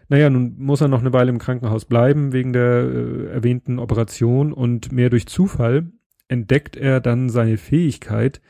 Naja, 0.08 0.30
nun 0.30 0.54
muss 0.58 0.80
er 0.80 0.88
noch 0.88 1.00
eine 1.00 1.12
Weile 1.12 1.30
im 1.30 1.38
Krankenhaus 1.38 1.84
bleiben 1.84 2.32
wegen 2.32 2.52
der 2.52 2.82
äh, 2.82 3.26
erwähnten 3.26 3.78
Operation 3.78 4.52
und 4.52 4.90
mehr 4.90 5.10
durch 5.10 5.26
Zufall 5.26 5.92
entdeckt 6.28 6.76
er 6.76 7.00
dann 7.00 7.28
seine 7.28 7.58
Fähigkeit, 7.58 8.40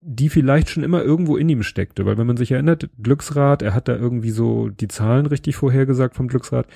die 0.00 0.28
vielleicht 0.28 0.70
schon 0.70 0.84
immer 0.84 1.02
irgendwo 1.02 1.36
in 1.36 1.48
ihm 1.48 1.62
steckte, 1.62 2.06
weil 2.06 2.16
wenn 2.16 2.26
man 2.26 2.36
sich 2.36 2.52
erinnert, 2.52 2.90
Glücksrad, 3.02 3.62
er 3.62 3.74
hat 3.74 3.88
da 3.88 3.96
irgendwie 3.96 4.30
so 4.30 4.68
die 4.68 4.88
Zahlen 4.88 5.26
richtig 5.26 5.56
vorhergesagt 5.56 6.14
vom 6.14 6.28
Glücksrad, 6.28 6.66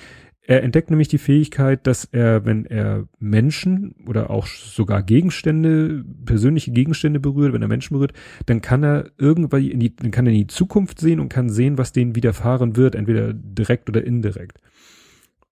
er 0.47 0.63
entdeckt 0.63 0.89
nämlich 0.89 1.07
die 1.07 1.19
Fähigkeit, 1.19 1.85
dass 1.85 2.05
er, 2.05 2.45
wenn 2.45 2.65
er 2.65 3.07
Menschen 3.19 3.95
oder 4.07 4.31
auch 4.31 4.47
sogar 4.47 5.03
Gegenstände, 5.03 6.03
persönliche 6.25 6.71
Gegenstände 6.71 7.19
berührt, 7.19 7.53
wenn 7.53 7.61
er 7.61 7.67
Menschen 7.67 7.93
berührt, 7.93 8.13
dann 8.47 8.61
kann 8.61 8.83
er 8.83 9.11
irgendwann 9.17 9.63
in 9.63 9.79
die, 9.79 9.95
dann 9.95 10.11
kann 10.11 10.25
er 10.25 10.33
in 10.33 10.39
die 10.39 10.47
Zukunft 10.47 10.99
sehen 10.99 11.19
und 11.19 11.29
kann 11.29 11.49
sehen, 11.49 11.77
was 11.77 11.93
denen 11.93 12.15
widerfahren 12.15 12.75
wird, 12.75 12.95
entweder 12.95 13.33
direkt 13.33 13.87
oder 13.87 14.03
indirekt. 14.03 14.59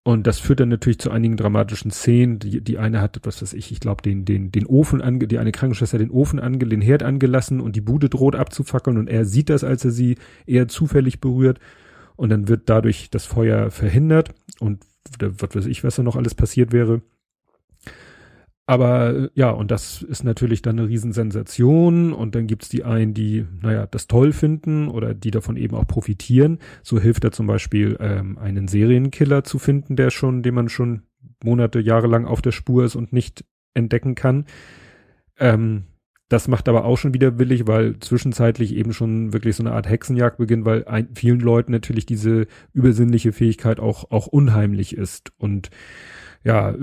Und 0.02 0.26
das 0.26 0.38
führt 0.38 0.60
dann 0.60 0.70
natürlich 0.70 0.98
zu 0.98 1.10
einigen 1.10 1.36
dramatischen 1.36 1.90
Szenen. 1.90 2.38
Die, 2.38 2.62
die 2.62 2.78
eine 2.78 3.00
hat, 3.00 3.20
was 3.24 3.42
weiß 3.42 3.52
ich, 3.52 3.70
ich 3.70 3.80
glaube, 3.80 4.02
den, 4.02 4.24
den, 4.24 4.50
den 4.50 4.66
Ofen 4.66 5.02
ange, 5.02 5.28
die 5.28 5.38
eine 5.38 5.52
Krankenschwester 5.52 5.98
den 5.98 6.10
Ofen 6.10 6.40
ange, 6.40 6.66
den 6.66 6.80
Herd 6.80 7.02
angelassen 7.02 7.60
und 7.60 7.76
die 7.76 7.82
Bude 7.82 8.08
droht 8.08 8.34
abzufackeln 8.34 8.96
und 8.96 9.08
er 9.08 9.26
sieht 9.26 9.50
das, 9.50 9.62
als 9.62 9.84
er 9.84 9.90
sie 9.90 10.16
eher 10.46 10.68
zufällig 10.68 11.20
berührt. 11.20 11.60
Und 12.20 12.28
dann 12.28 12.48
wird 12.48 12.68
dadurch 12.68 13.08
das 13.08 13.24
Feuer 13.24 13.70
verhindert 13.70 14.34
und 14.58 14.84
was 15.18 15.56
weiß 15.56 15.64
ich, 15.64 15.82
was 15.84 15.96
da 15.96 16.02
noch 16.02 16.16
alles 16.16 16.34
passiert 16.34 16.70
wäre. 16.70 17.00
Aber 18.66 19.30
ja, 19.32 19.48
und 19.48 19.70
das 19.70 20.02
ist 20.02 20.22
natürlich 20.22 20.60
dann 20.60 20.78
eine 20.78 20.86
Riesensensation 20.86 22.12
und 22.12 22.34
dann 22.34 22.46
gibt's 22.46 22.68
die 22.68 22.84
einen, 22.84 23.14
die, 23.14 23.46
naja, 23.62 23.86
das 23.86 24.06
toll 24.06 24.34
finden 24.34 24.88
oder 24.88 25.14
die 25.14 25.30
davon 25.30 25.56
eben 25.56 25.74
auch 25.74 25.86
profitieren. 25.86 26.58
So 26.82 27.00
hilft 27.00 27.24
er 27.24 27.32
zum 27.32 27.46
Beispiel, 27.46 27.96
ähm, 28.00 28.36
einen 28.36 28.68
Serienkiller 28.68 29.42
zu 29.42 29.58
finden, 29.58 29.96
der 29.96 30.10
schon, 30.10 30.42
den 30.42 30.54
man 30.54 30.68
schon 30.68 31.04
Monate, 31.42 31.80
Jahre 31.80 32.06
lang 32.06 32.26
auf 32.26 32.42
der 32.42 32.52
Spur 32.52 32.84
ist 32.84 32.96
und 32.96 33.14
nicht 33.14 33.46
entdecken 33.72 34.14
kann. 34.14 34.44
Ähm, 35.38 35.84
das 36.30 36.46
macht 36.46 36.68
aber 36.68 36.84
auch 36.84 36.96
schon 36.96 37.12
wieder 37.12 37.40
willig, 37.40 37.66
weil 37.66 37.98
zwischenzeitlich 37.98 38.76
eben 38.76 38.92
schon 38.92 39.32
wirklich 39.32 39.56
so 39.56 39.64
eine 39.64 39.72
Art 39.72 39.88
Hexenjagd 39.88 40.38
beginnt, 40.38 40.64
weil 40.64 40.84
ein, 40.84 41.08
vielen 41.12 41.40
Leuten 41.40 41.72
natürlich 41.72 42.06
diese 42.06 42.46
übersinnliche 42.72 43.32
Fähigkeit 43.32 43.80
auch, 43.80 44.12
auch 44.12 44.28
unheimlich 44.28 44.96
ist 44.96 45.32
und 45.38 45.70
ja, 46.44 46.74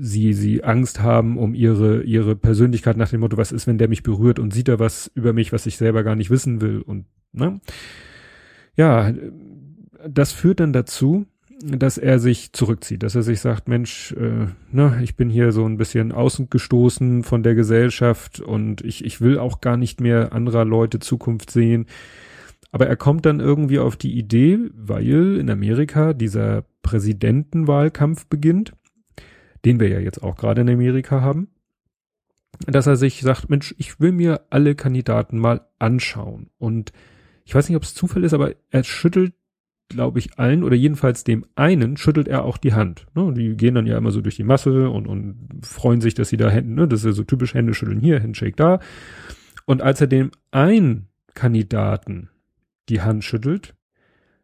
sie, 0.00 0.32
sie 0.32 0.64
Angst 0.64 1.00
haben 1.00 1.36
um 1.36 1.54
ihre, 1.54 2.02
ihre 2.02 2.34
Persönlichkeit 2.34 2.96
nach 2.96 3.10
dem 3.10 3.20
Motto, 3.20 3.36
was 3.36 3.52
ist, 3.52 3.66
wenn 3.66 3.78
der 3.78 3.88
mich 3.88 4.02
berührt 4.02 4.38
und 4.38 4.52
sieht 4.52 4.68
er 4.68 4.78
was 4.78 5.10
über 5.14 5.34
mich, 5.34 5.52
was 5.52 5.66
ich 5.66 5.76
selber 5.76 6.02
gar 6.02 6.16
nicht 6.16 6.30
wissen 6.30 6.62
will 6.62 6.80
und, 6.80 7.04
ne? 7.32 7.60
Ja, 8.76 9.12
das 10.08 10.32
führt 10.32 10.58
dann 10.58 10.72
dazu, 10.72 11.26
dass 11.62 11.98
er 11.98 12.18
sich 12.18 12.52
zurückzieht, 12.52 13.02
dass 13.02 13.14
er 13.14 13.22
sich 13.22 13.40
sagt, 13.40 13.68
Mensch, 13.68 14.12
äh, 14.12 14.46
ne, 14.72 15.00
ich 15.02 15.16
bin 15.16 15.28
hier 15.28 15.52
so 15.52 15.66
ein 15.66 15.76
bisschen 15.76 16.10
außengestoßen 16.10 17.22
von 17.22 17.42
der 17.42 17.54
Gesellschaft 17.54 18.40
und 18.40 18.82
ich, 18.82 19.04
ich 19.04 19.20
will 19.20 19.38
auch 19.38 19.60
gar 19.60 19.76
nicht 19.76 20.00
mehr 20.00 20.32
anderer 20.32 20.64
Leute 20.64 21.00
Zukunft 21.00 21.50
sehen. 21.50 21.86
Aber 22.72 22.86
er 22.86 22.96
kommt 22.96 23.26
dann 23.26 23.40
irgendwie 23.40 23.78
auf 23.78 23.96
die 23.96 24.16
Idee, 24.16 24.58
weil 24.74 25.36
in 25.38 25.50
Amerika 25.50 26.14
dieser 26.14 26.64
Präsidentenwahlkampf 26.82 28.26
beginnt, 28.26 28.72
den 29.64 29.80
wir 29.80 29.88
ja 29.88 29.98
jetzt 29.98 30.22
auch 30.22 30.36
gerade 30.36 30.62
in 30.62 30.70
Amerika 30.70 31.20
haben, 31.20 31.48
dass 32.66 32.86
er 32.86 32.96
sich 32.96 33.20
sagt, 33.20 33.50
Mensch, 33.50 33.74
ich 33.76 34.00
will 34.00 34.12
mir 34.12 34.42
alle 34.50 34.74
Kandidaten 34.74 35.38
mal 35.38 35.66
anschauen. 35.78 36.48
Und 36.58 36.92
ich 37.44 37.54
weiß 37.54 37.68
nicht, 37.68 37.76
ob 37.76 37.82
es 37.82 37.94
Zufall 37.94 38.24
ist, 38.24 38.34
aber 38.34 38.54
er 38.70 38.84
schüttelt 38.84 39.34
glaube 39.90 40.20
ich, 40.20 40.38
allen 40.38 40.62
oder 40.64 40.76
jedenfalls 40.76 41.24
dem 41.24 41.44
einen 41.56 41.98
schüttelt 41.98 42.28
er 42.28 42.44
auch 42.44 42.56
die 42.56 42.72
Hand. 42.72 43.06
Ne? 43.14 43.34
Die 43.34 43.56
gehen 43.56 43.74
dann 43.74 43.86
ja 43.86 43.98
immer 43.98 44.12
so 44.12 44.22
durch 44.22 44.36
die 44.36 44.44
Masse 44.44 44.88
und, 44.88 45.06
und 45.06 45.60
freuen 45.62 46.00
sich, 46.00 46.14
dass 46.14 46.30
sie 46.30 46.38
da 46.38 46.48
Hände, 46.48 46.72
ne? 46.72 46.88
das 46.88 47.00
ist 47.00 47.06
ja 47.06 47.12
so 47.12 47.24
typisch 47.24 47.52
Hände 47.52 47.74
schütteln 47.74 48.00
hier, 48.00 48.22
Handshake 48.22 48.56
da. 48.56 48.80
Und 49.66 49.82
als 49.82 50.00
er 50.00 50.06
dem 50.06 50.30
einen 50.50 51.08
Kandidaten 51.34 52.30
die 52.88 53.02
Hand 53.02 53.24
schüttelt, 53.24 53.74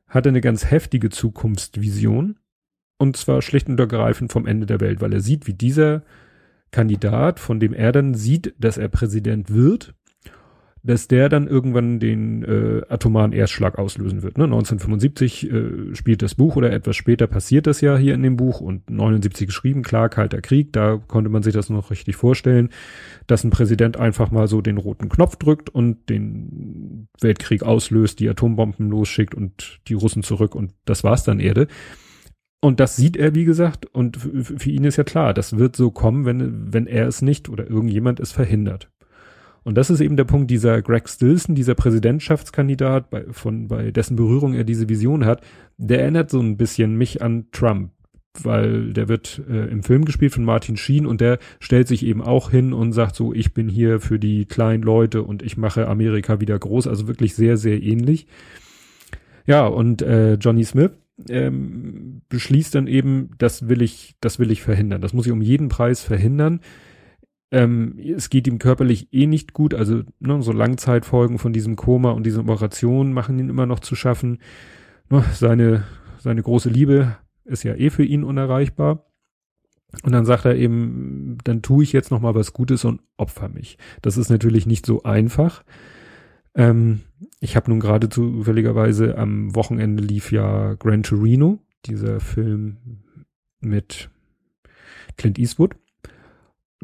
hat 0.07 0.27
er 0.27 0.31
eine 0.31 0.41
ganz 0.41 0.71
heftige 0.71 1.09
Zukunftsvision. 1.09 2.39
Und 2.99 3.17
zwar 3.17 3.43
schlicht 3.43 3.69
und 3.69 3.79
ergreifend 3.79 4.33
vom 4.33 4.47
Ende 4.47 4.67
der 4.67 4.81
Welt, 4.81 5.01
weil 5.01 5.13
er 5.13 5.21
sieht, 5.21 5.47
wie 5.47 5.55
dieser 5.55 6.03
Kandidat, 6.71 7.41
von 7.41 7.61
dem 7.61 7.73
er 7.73 7.93
dann 7.93 8.15
sieht, 8.15 8.55
dass 8.59 8.79
er 8.79 8.89
Präsident 8.89 9.53
wird, 9.53 9.95
dass 10.87 11.09
der 11.09 11.29
dann 11.29 11.49
irgendwann 11.49 11.99
den 11.99 12.45
äh, 12.45 12.83
atomaren 12.89 13.33
Erstschlag 13.33 13.79
auslösen 13.79 14.23
wird. 14.23 14.39
Ne? 14.39 14.45
1975 14.45 15.51
äh, 15.51 15.95
spielt 15.95 16.23
das 16.23 16.37
Buch 16.37 16.57
oder 16.57 16.73
etwas 16.73 16.95
später 16.95 17.27
passiert 17.27 17.67
das 17.67 17.81
ja 17.81 17.97
hier 17.97 18.15
in 18.15 18.23
dem 18.23 18.37
Buch 18.37 18.61
und 18.61 18.89
79 18.89 19.49
geschrieben, 19.49 19.83
klar, 19.83 20.09
kalter 20.09 20.41
Krieg, 20.41 20.73
da 20.73 21.01
konnte 21.09 21.29
man 21.29 21.43
sich 21.43 21.53
das 21.53 21.71
noch 21.71 21.91
richtig 21.91 22.17
vorstellen, 22.17 22.71
dass 23.27 23.43
ein 23.43 23.51
Präsident 23.51 23.97
einfach 23.97 24.31
mal 24.31 24.47
so 24.47 24.61
den 24.61 24.79
roten 24.79 25.09
Knopf 25.09 25.37
drückt 25.37 25.71
und 25.71 26.09
den 26.09 27.09
Weltkrieg 27.21 27.65
auslöst, 27.65 28.21
die 28.21 28.29
Atombomben 28.29 28.89
losschickt 28.89 29.35
und 29.35 29.81
die 29.89 29.95
Russen 29.95 30.23
zurück 30.23 30.55
und 30.55 30.73
das 30.85 31.03
war's 31.03 31.25
dann 31.25 31.41
Erde. 31.41 31.67
Und 32.61 32.81
das 32.81 32.97
sieht 32.97 33.17
er, 33.17 33.35
wie 33.35 33.45
gesagt, 33.45 33.87
und 33.87 34.17
für 34.17 34.71
ihn 34.71 34.85
ist 34.85 34.97
ja 34.97 35.05
klar, 35.05 35.35
das 35.35 35.59
wird 35.59 35.77
so 35.77 35.91
kommen, 35.91 36.25
wenn, 36.25 36.73
wenn 36.73 36.87
er 36.87 37.07
es 37.07 37.23
nicht 37.23 37.49
oder 37.49 37.69
irgendjemand 37.69 38.19
es 38.19 38.33
verhindert. 38.33 38.91
Und 39.67 39.75
das 39.75 39.91
ist 39.91 40.01
eben 40.01 40.17
der 40.17 40.23
Punkt, 40.23 40.49
dieser 40.49 40.81
Greg 40.81 41.09
Stilson, 41.09 41.57
dieser 41.57 41.75
Präsidentschaftskandidat, 41.75 43.11
bei, 43.11 43.25
von, 43.33 43.67
bei 43.67 43.91
dessen 43.91 44.15
Berührung 44.15 44.55
er 44.55 44.63
diese 44.63 44.89
Vision 44.89 45.25
hat, 45.25 45.41
der 45.77 46.03
erinnert 46.03 46.31
so 46.31 46.39
ein 46.39 46.57
bisschen 46.57 46.95
mich 46.95 47.21
an 47.21 47.47
Trump, 47.51 47.91
weil 48.41 48.93
der 48.93 49.09
wird 49.09 49.43
äh, 49.51 49.67
im 49.67 49.83
Film 49.83 50.05
gespielt 50.05 50.33
von 50.33 50.45
Martin 50.45 50.77
Sheen 50.77 51.05
und 51.05 51.21
der 51.21 51.41
stellt 51.59 51.89
sich 51.89 52.07
eben 52.07 52.23
auch 52.23 52.53
hin 52.53 52.73
und 52.73 52.93
sagt 52.93 53.17
so, 53.17 53.35
ich 53.35 53.55
bin 53.55 53.69
hier 53.69 53.99
für 53.99 54.21
die 54.21 54.45
kleinen 54.45 54.85
Leute 54.85 55.25
und 55.25 55.43
ich 55.43 55.57
mache 55.57 55.89
Amerika 55.89 56.39
wieder 56.39 56.57
groß, 56.57 56.87
also 56.87 57.09
wirklich 57.09 57.35
sehr, 57.35 57.57
sehr 57.57 57.83
ähnlich. 57.83 58.29
Ja, 59.47 59.67
und 59.67 60.01
äh, 60.01 60.35
Johnny 60.35 60.63
Smith 60.63 60.93
ähm, 61.29 62.23
beschließt 62.29 62.73
dann 62.73 62.87
eben, 62.87 63.31
das 63.39 63.69
will 63.69 63.83
ich, 63.83 64.15
das 64.21 64.39
will 64.39 64.53
ich 64.53 64.63
verhindern. 64.63 65.01
Das 65.01 65.13
muss 65.13 65.27
ich 65.27 65.33
um 65.33 65.43
jeden 65.43 65.69
Preis 65.69 66.03
verhindern. 66.03 66.61
Ähm, 67.53 67.99
es 67.99 68.29
geht 68.29 68.49
ihm 68.49 68.59
körperlich 68.59 69.13
eh 69.13 69.27
nicht 69.27 69.53
gut, 69.53 69.73
also 69.73 70.03
ne, 70.19 70.43
so 70.43 70.53
Langzeitfolgen 70.53 71.39
von 71.39 71.53
diesem 71.53 71.77
Koma 71.77 72.11
und 72.11 72.27
diesen 72.27 72.49
Operationen 72.49 73.13
machen 73.13 73.39
ihn 73.39 73.49
immer 73.49 73.67
noch 73.67 73.81
zu 73.81 73.95
schaffen. 73.95 74.39
Ne, 75.11 75.25
seine, 75.33 75.85
seine 76.19 76.43
große 76.43 76.69
Liebe 76.69 77.17
ist 77.45 77.63
ja 77.63 77.75
eh 77.75 77.91
für 77.91 78.05
ihn 78.05 78.25
unerreichbar. 78.25 79.05
Und 80.03 80.13
dann 80.13 80.27
sagt 80.27 80.45
er 80.45 80.57
eben, 80.57 81.39
dann 81.45 81.63
tue 81.63 81.85
ich 81.85 81.93
jetzt 81.93 82.11
noch 82.11 82.21
mal 82.21 82.35
was 82.35 82.53
Gutes 82.53 82.85
und 82.85 83.01
opfer 83.17 83.49
mich. 83.49 83.79
Das 84.03 84.17
ist 84.17 84.29
natürlich 84.29 84.67
nicht 84.67 84.85
so 84.85 85.05
einfach. 85.05 85.63
Ähm, 86.55 87.03
ich 87.41 87.55
habe 87.55 87.71
nun 87.71 87.81
gerade 87.81 88.09
zufälligerweise 88.09 89.17
am 89.17 89.55
Wochenende 89.55 90.03
lief 90.03 90.33
ja 90.33 90.75
Gran 90.75 91.05
Torino, 91.05 91.61
dieser 91.87 92.19
Film 92.19 92.77
mit 93.61 94.11
Clint 95.17 95.39
Eastwood 95.39 95.77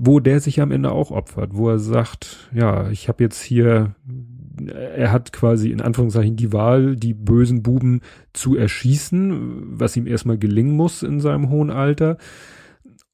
wo 0.05 0.19
der 0.19 0.41
sich 0.41 0.61
am 0.61 0.73
Ende 0.73 0.91
auch 0.91 1.13
opfert, 1.13 1.51
wo 1.55 1.69
er 1.69 1.79
sagt, 1.79 2.51
ja, 2.53 2.91
ich 2.91 3.07
habe 3.09 3.23
jetzt 3.23 3.41
hier, 3.41 3.95
er 4.67 5.13
hat 5.13 5.33
quasi 5.33 5.71
in 5.71 5.81
Anführungszeichen 5.81 6.35
die 6.35 6.53
Wahl, 6.53 6.97
die 6.97 7.15
bösen 7.15 7.63
Buben 7.63 8.01
zu 8.33 8.57
erschießen, 8.57 9.79
was 9.79 9.97
ihm 9.97 10.09
erstmal 10.09 10.39
gelingen 10.39 10.75
muss 10.75 11.05
in 11.05 11.21
seinem 11.21 11.51
hohen 11.51 11.71
Alter. 11.71 12.19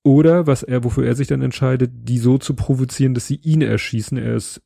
Oder 0.02 0.47
was 0.47 0.62
er, 0.62 0.83
wofür 0.83 1.04
er 1.04 1.14
sich 1.14 1.26
dann 1.26 1.42
entscheidet, 1.42 1.90
die 1.95 2.16
so 2.16 2.38
zu 2.38 2.54
provozieren, 2.54 3.12
dass 3.12 3.26
sie 3.26 3.37
ihn 3.42 3.61
erschießen. 3.61 4.16
Er 4.16 4.37
ist 4.37 4.62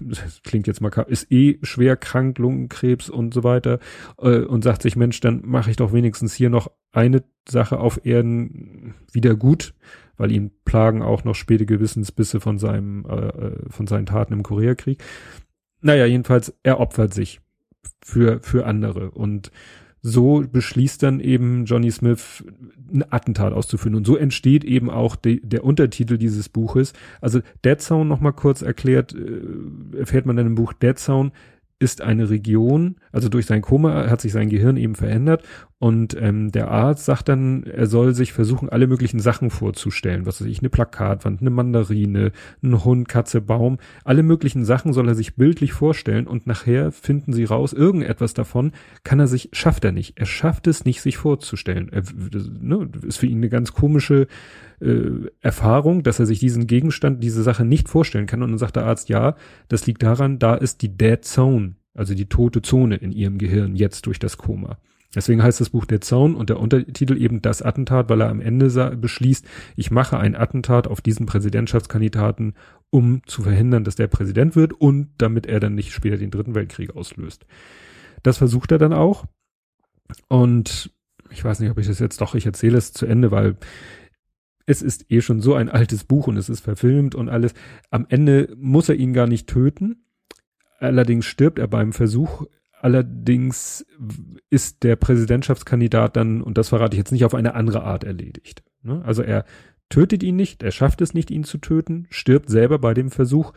das 0.00 0.42
klingt 0.42 0.66
jetzt 0.66 0.80
mal, 0.80 0.90
ist 1.08 1.30
eh 1.30 1.58
schwer 1.62 1.96
krank, 1.96 2.38
Lungenkrebs 2.38 3.08
und 3.08 3.32
so 3.32 3.44
weiter, 3.44 3.78
äh, 4.18 4.40
und 4.40 4.64
sagt 4.64 4.82
sich, 4.82 4.96
Mensch, 4.96 5.20
dann 5.20 5.40
mache 5.44 5.70
ich 5.70 5.76
doch 5.76 5.92
wenigstens 5.92 6.34
hier 6.34 6.50
noch 6.50 6.70
eine 6.92 7.22
Sache 7.48 7.78
auf 7.78 8.04
Erden 8.04 8.94
wieder 9.12 9.36
gut, 9.36 9.72
weil 10.20 10.32
ihn 10.32 10.50
plagen 10.66 11.00
auch 11.00 11.24
noch 11.24 11.34
späte 11.34 11.64
Gewissensbisse 11.64 12.40
von 12.40 12.58
seinem, 12.58 13.06
äh, 13.08 13.14
äh, 13.14 13.56
von 13.70 13.86
seinen 13.86 14.04
Taten 14.04 14.34
im 14.34 14.42
Koreakrieg. 14.42 15.02
Naja, 15.80 16.04
jedenfalls, 16.04 16.54
er 16.62 16.78
opfert 16.78 17.14
sich 17.14 17.40
für, 18.02 18.40
für 18.42 18.66
andere 18.66 19.12
und 19.12 19.50
so 20.02 20.44
beschließt 20.46 21.02
dann 21.02 21.20
eben 21.20 21.64
Johnny 21.64 21.90
Smith 21.90 22.44
ein 22.92 23.02
Attentat 23.10 23.54
auszuführen 23.54 23.94
und 23.94 24.06
so 24.06 24.14
entsteht 24.16 24.62
eben 24.64 24.90
auch 24.90 25.16
de, 25.16 25.40
der 25.42 25.64
Untertitel 25.64 26.18
dieses 26.18 26.50
Buches. 26.50 26.92
Also 27.22 27.40
Dead 27.64 27.80
Zone 27.80 28.04
nochmal 28.04 28.34
kurz 28.34 28.60
erklärt, 28.60 29.14
äh, 29.14 29.98
erfährt 29.98 30.26
man 30.26 30.36
dann 30.36 30.48
im 30.48 30.54
Buch 30.54 30.74
Dead 30.74 30.98
Zone 30.98 31.32
ist 31.78 32.02
eine 32.02 32.28
Region, 32.28 32.96
also 33.10 33.30
durch 33.30 33.46
sein 33.46 33.62
Koma 33.62 34.10
hat 34.10 34.20
sich 34.20 34.32
sein 34.32 34.50
Gehirn 34.50 34.76
eben 34.76 34.94
verändert 34.94 35.44
und 35.80 36.14
ähm, 36.20 36.52
der 36.52 36.70
Arzt 36.70 37.06
sagt 37.06 37.30
dann, 37.30 37.62
er 37.62 37.86
soll 37.86 38.14
sich 38.14 38.34
versuchen, 38.34 38.68
alle 38.68 38.86
möglichen 38.86 39.18
Sachen 39.18 39.48
vorzustellen, 39.48 40.26
was 40.26 40.38
weiß 40.38 40.46
ich, 40.46 40.58
eine 40.58 40.68
Plakatwand, 40.68 41.40
eine 41.40 41.48
Mandarine, 41.48 42.32
ein 42.62 42.84
Hund, 42.84 43.08
Katze, 43.08 43.40
Baum, 43.40 43.78
alle 44.04 44.22
möglichen 44.22 44.66
Sachen 44.66 44.92
soll 44.92 45.08
er 45.08 45.14
sich 45.14 45.36
bildlich 45.36 45.72
vorstellen 45.72 46.26
und 46.26 46.46
nachher 46.46 46.92
finden 46.92 47.32
sie 47.32 47.44
raus, 47.44 47.72
irgendetwas 47.72 48.34
davon 48.34 48.72
kann 49.04 49.20
er 49.20 49.26
sich, 49.26 49.48
schafft 49.54 49.86
er 49.86 49.92
nicht. 49.92 50.18
Er 50.18 50.26
schafft 50.26 50.66
es 50.66 50.84
nicht, 50.84 51.00
sich 51.00 51.16
vorzustellen. 51.16 51.90
Er, 51.90 52.02
ne, 52.60 52.90
ist 53.06 53.16
für 53.16 53.26
ihn 53.26 53.38
eine 53.38 53.48
ganz 53.48 53.72
komische 53.72 54.26
äh, 54.80 55.30
Erfahrung, 55.40 56.02
dass 56.02 56.20
er 56.20 56.26
sich 56.26 56.40
diesen 56.40 56.66
Gegenstand, 56.66 57.24
diese 57.24 57.42
Sache 57.42 57.64
nicht 57.64 57.88
vorstellen 57.88 58.26
kann. 58.26 58.42
Und 58.42 58.50
dann 58.50 58.58
sagt 58.58 58.76
der 58.76 58.84
Arzt, 58.84 59.08
ja, 59.08 59.34
das 59.68 59.86
liegt 59.86 60.02
daran, 60.02 60.38
da 60.38 60.56
ist 60.56 60.82
die 60.82 60.94
Dead 60.94 61.24
Zone, 61.24 61.76
also 61.94 62.14
die 62.14 62.28
tote 62.28 62.60
Zone 62.60 62.96
in 62.96 63.12
ihrem 63.12 63.38
Gehirn 63.38 63.76
jetzt 63.76 64.04
durch 64.04 64.18
das 64.18 64.36
Koma. 64.36 64.76
Deswegen 65.14 65.42
heißt 65.42 65.60
das 65.60 65.70
Buch 65.70 65.86
Der 65.86 66.00
Zaun 66.00 66.36
und 66.36 66.50
der 66.50 66.60
Untertitel 66.60 67.20
eben 67.20 67.42
das 67.42 67.62
Attentat, 67.62 68.08
weil 68.08 68.20
er 68.20 68.28
am 68.28 68.40
Ende 68.40 68.96
beschließt, 68.96 69.44
ich 69.74 69.90
mache 69.90 70.18
ein 70.18 70.36
Attentat 70.36 70.86
auf 70.86 71.00
diesen 71.00 71.26
Präsidentschaftskandidaten, 71.26 72.54
um 72.90 73.22
zu 73.26 73.42
verhindern, 73.42 73.82
dass 73.82 73.96
der 73.96 74.06
Präsident 74.06 74.54
wird 74.54 74.72
und 74.72 75.10
damit 75.18 75.46
er 75.46 75.58
dann 75.58 75.74
nicht 75.74 75.92
später 75.92 76.16
den 76.16 76.30
dritten 76.30 76.54
Weltkrieg 76.54 76.94
auslöst. 76.94 77.44
Das 78.22 78.38
versucht 78.38 78.70
er 78.70 78.78
dann 78.78 78.92
auch. 78.92 79.24
Und 80.28 80.92
ich 81.30 81.44
weiß 81.44 81.60
nicht, 81.60 81.70
ob 81.70 81.78
ich 81.78 81.86
das 81.86 81.98
jetzt 81.98 82.20
doch, 82.20 82.34
ich 82.34 82.46
erzähle 82.46 82.78
es 82.78 82.92
zu 82.92 83.06
Ende, 83.06 83.30
weil 83.30 83.56
es 84.66 84.82
ist 84.82 85.10
eh 85.10 85.20
schon 85.20 85.40
so 85.40 85.54
ein 85.54 85.68
altes 85.68 86.04
Buch 86.04 86.28
und 86.28 86.36
es 86.36 86.48
ist 86.48 86.60
verfilmt 86.60 87.16
und 87.16 87.28
alles. 87.28 87.54
Am 87.90 88.06
Ende 88.08 88.54
muss 88.56 88.88
er 88.88 88.94
ihn 88.94 89.12
gar 89.12 89.26
nicht 89.26 89.48
töten. 89.48 90.04
Allerdings 90.78 91.26
stirbt 91.26 91.58
er 91.58 91.66
beim 91.66 91.92
Versuch, 91.92 92.46
allerdings 92.82 93.86
ist 94.50 94.82
der 94.82 94.96
Präsidentschaftskandidat 94.96 96.16
dann, 96.16 96.42
und 96.42 96.58
das 96.58 96.70
verrate 96.70 96.94
ich 96.94 96.98
jetzt 96.98 97.12
nicht, 97.12 97.24
auf 97.24 97.34
eine 97.34 97.54
andere 97.54 97.82
Art 97.82 98.04
erledigt. 98.04 98.62
Ne? 98.82 99.02
Also 99.04 99.22
er 99.22 99.44
tötet 99.88 100.22
ihn 100.22 100.36
nicht, 100.36 100.62
er 100.62 100.70
schafft 100.70 101.00
es 101.00 101.14
nicht, 101.14 101.30
ihn 101.30 101.44
zu 101.44 101.58
töten, 101.58 102.06
stirbt 102.10 102.48
selber 102.48 102.78
bei 102.78 102.94
dem 102.94 103.10
Versuch. 103.10 103.52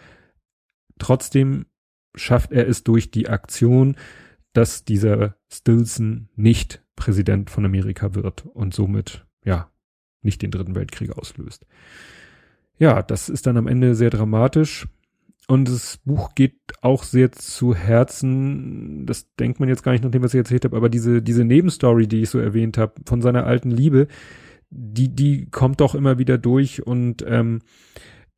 Trotzdem 1.00 1.66
schafft 2.16 2.52
er 2.52 2.68
es 2.68 2.84
durch 2.84 3.12
die 3.12 3.30
Aktion, 3.30 3.96
dass 4.54 4.86
dieser 4.86 5.36
Stilson 5.52 6.30
nicht 6.36 6.84
Präsident 6.96 7.50
von 7.50 7.66
Amerika 7.66 8.14
wird 8.14 8.46
und 8.46 8.74
somit, 8.74 9.26
ja, 9.44 9.72
nicht 10.22 10.42
den 10.42 10.52
dritten 10.52 10.76
Weltkrieg 10.76 11.18
auslöst. 11.18 11.66
Ja, 12.78 13.02
das 13.02 13.30
ist 13.30 13.46
dann 13.48 13.58
am 13.58 13.68
Ende 13.68 13.96
sehr 13.96 14.10
dramatisch. 14.10 14.88
Und 15.48 15.68
das 15.68 16.00
Buch 16.06 16.36
geht 16.36 16.56
auch 16.82 17.04
sehr 17.04 17.32
zu 17.34 17.76
Herzen, 17.76 19.06
das 19.06 19.34
denkt 19.36 19.60
man 19.60 19.68
jetzt 19.68 19.84
gar 19.84 19.92
nicht 19.92 20.04
nach 20.04 20.12
dem, 20.12 20.24
was 20.24 20.34
ich 20.34 20.38
erzählt 20.38 20.64
habe, 20.64 20.78
aber 20.78 20.88
diese, 20.88 21.22
diese 21.22 21.44
Nebenstory, 21.44 22.08
die 22.08 22.22
ich 22.22 22.30
so 22.30 22.40
erwähnt 22.40 22.78
habe, 22.78 22.94
von 23.06 23.22
seiner 23.22 23.46
alten 23.46 23.70
Liebe, 23.70 24.08
die, 24.70 25.14
die 25.14 25.50
kommt 25.50 25.82
doch 25.82 25.96
immer 25.96 26.18
wieder 26.18 26.38
durch. 26.38 26.86
Und 26.86 27.24
ähm, 27.28 27.60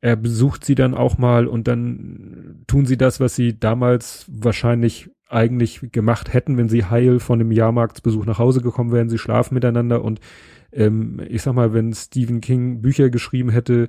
er 0.00 0.16
besucht 0.16 0.64
sie 0.64 0.74
dann 0.74 0.94
auch 0.94 1.16
mal 1.16 1.46
und 1.46 1.68
dann 1.68 2.64
tun 2.66 2.86
sie 2.86 2.96
das, 2.96 3.20
was 3.20 3.34
sie 3.34 3.58
damals 3.58 4.26
wahrscheinlich 4.28 5.08
eigentlich 5.28 5.80
gemacht 5.92 6.32
hätten, 6.32 6.56
wenn 6.56 6.68
sie 6.68 6.84
heil 6.84 7.18
von 7.18 7.38
dem 7.38 7.50
Jahrmarktsbesuch 7.50 8.26
nach 8.26 8.38
Hause 8.38 8.60
gekommen 8.60 8.92
wären. 8.92 9.08
Sie 9.08 9.18
schlafen 9.18 9.54
miteinander 9.54 10.04
und 10.04 10.20
ähm, 10.72 11.20
ich 11.28 11.42
sag 11.42 11.54
mal, 11.54 11.72
wenn 11.72 11.92
Stephen 11.92 12.40
King 12.40 12.82
Bücher 12.82 13.10
geschrieben 13.10 13.50
hätte, 13.50 13.88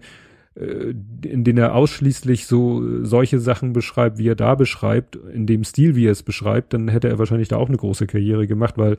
in 0.60 1.44
denen 1.44 1.60
er 1.60 1.76
ausschließlich 1.76 2.48
so 2.48 3.04
solche 3.04 3.40
Sachen 3.40 3.74
beschreibt, 3.74 4.18
wie 4.18 4.28
er 4.28 4.36
da 4.36 4.56
beschreibt, 4.56 5.16
in 5.16 5.46
dem 5.46 5.64
Stil, 5.64 5.96
wie 5.96 6.08
er 6.08 6.12
es 6.12 6.24
beschreibt, 6.24 6.74
dann 6.74 6.88
hätte 6.88 7.10
er 7.10 7.20
wahrscheinlich 7.20 7.48
da 7.48 7.58
auch 7.58 7.68
eine 7.68 7.78
große 7.78 8.08
Karriere 8.08 8.48
gemacht, 8.48 8.78
weil 8.78 8.98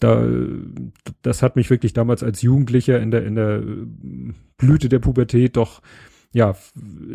da, 0.00 0.26
das 1.22 1.42
hat 1.42 1.56
mich 1.56 1.70
wirklich 1.70 1.92
damals 1.92 2.22
als 2.22 2.42
Jugendlicher 2.42 3.00
in 3.00 3.10
der, 3.10 3.24
in 3.24 3.34
der 3.34 3.62
Blüte 4.56 4.88
der 4.88 4.98
Pubertät 4.98 5.56
doch 5.56 5.80
ja, 6.32 6.54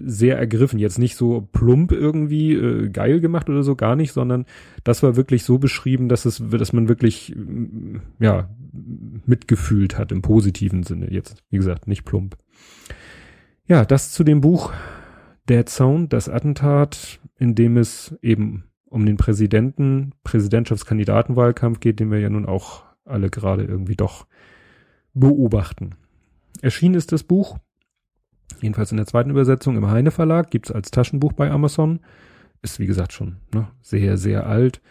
sehr 0.05 0.38
ergriffen. 0.38 0.77
Jetzt 0.77 1.00
nicht 1.00 1.15
so 1.15 1.48
plump 1.51 1.91
irgendwie 1.91 2.53
äh, 2.53 2.89
geil 2.89 3.22
gemacht 3.22 3.50
oder 3.50 3.63
so, 3.63 3.75
gar 3.75 3.96
nicht, 3.96 4.12
sondern 4.12 4.46
das 4.84 5.03
war 5.03 5.15
wirklich 5.15 5.44
so 5.44 5.58
beschrieben, 5.58 6.10
dass 6.10 6.25
es, 6.25 6.44
dass 6.50 6.74
man 6.74 6.89
wirklich, 6.89 7.34
ja, 8.20 8.50
mitgefühlt 9.25 9.98
hat 9.98 10.12
im 10.12 10.22
positiven 10.22 10.84
Sinne. 10.84 11.12
Jetzt, 11.12 11.44
wie 11.50 11.58
gesagt, 11.58 11.88
nicht 11.88 12.03
plump. 12.03 12.38
Ja, 13.67 13.86
das 13.86 14.12
zu 14.12 14.24
dem 14.24 14.41
Buch 14.41 14.74
Dead 15.50 15.67
Zone, 15.67 16.07
das 16.07 16.29
Attentat, 16.29 17.19
in 17.38 17.55
dem 17.55 17.77
es 17.77 18.15
eben 18.22 18.65
um 18.86 19.05
den 19.05 19.17
Präsidenten, 19.17 20.13
Präsidentschaftskandidatenwahlkampf 20.24 21.79
geht, 21.79 22.00
den 22.00 22.12
wir 22.12 22.19
ja 22.19 22.29
nun 22.29 22.45
auch 22.45 22.84
alle 23.05 23.29
gerade 23.29 23.63
irgendwie 23.63 23.95
doch 23.95 24.27
beobachten. 25.13 25.95
Erschienen 26.62 26.95
ist 26.95 27.12
das 27.12 27.24
Buch 27.24 27.57
Jedenfalls 28.62 28.91
in 28.91 28.98
der 28.98 29.05
zweiten 29.05 29.29
Übersetzung 29.29 29.77
im 29.77 29.89
Heine 29.89 30.12
Verlag, 30.12 30.50
gibt's 30.51 30.72
als 30.72 30.91
Taschenbuch 30.91 31.34
bei 31.34 31.51
Amazon. 31.51 32.00
Ist 32.62 32.79
wie 32.79 32.86
gesagt 32.86 33.13
schon 33.13 33.38
ne, 33.53 33.67
sehr, 33.81 34.17
sehr 34.17 34.48
alt. 34.48 34.81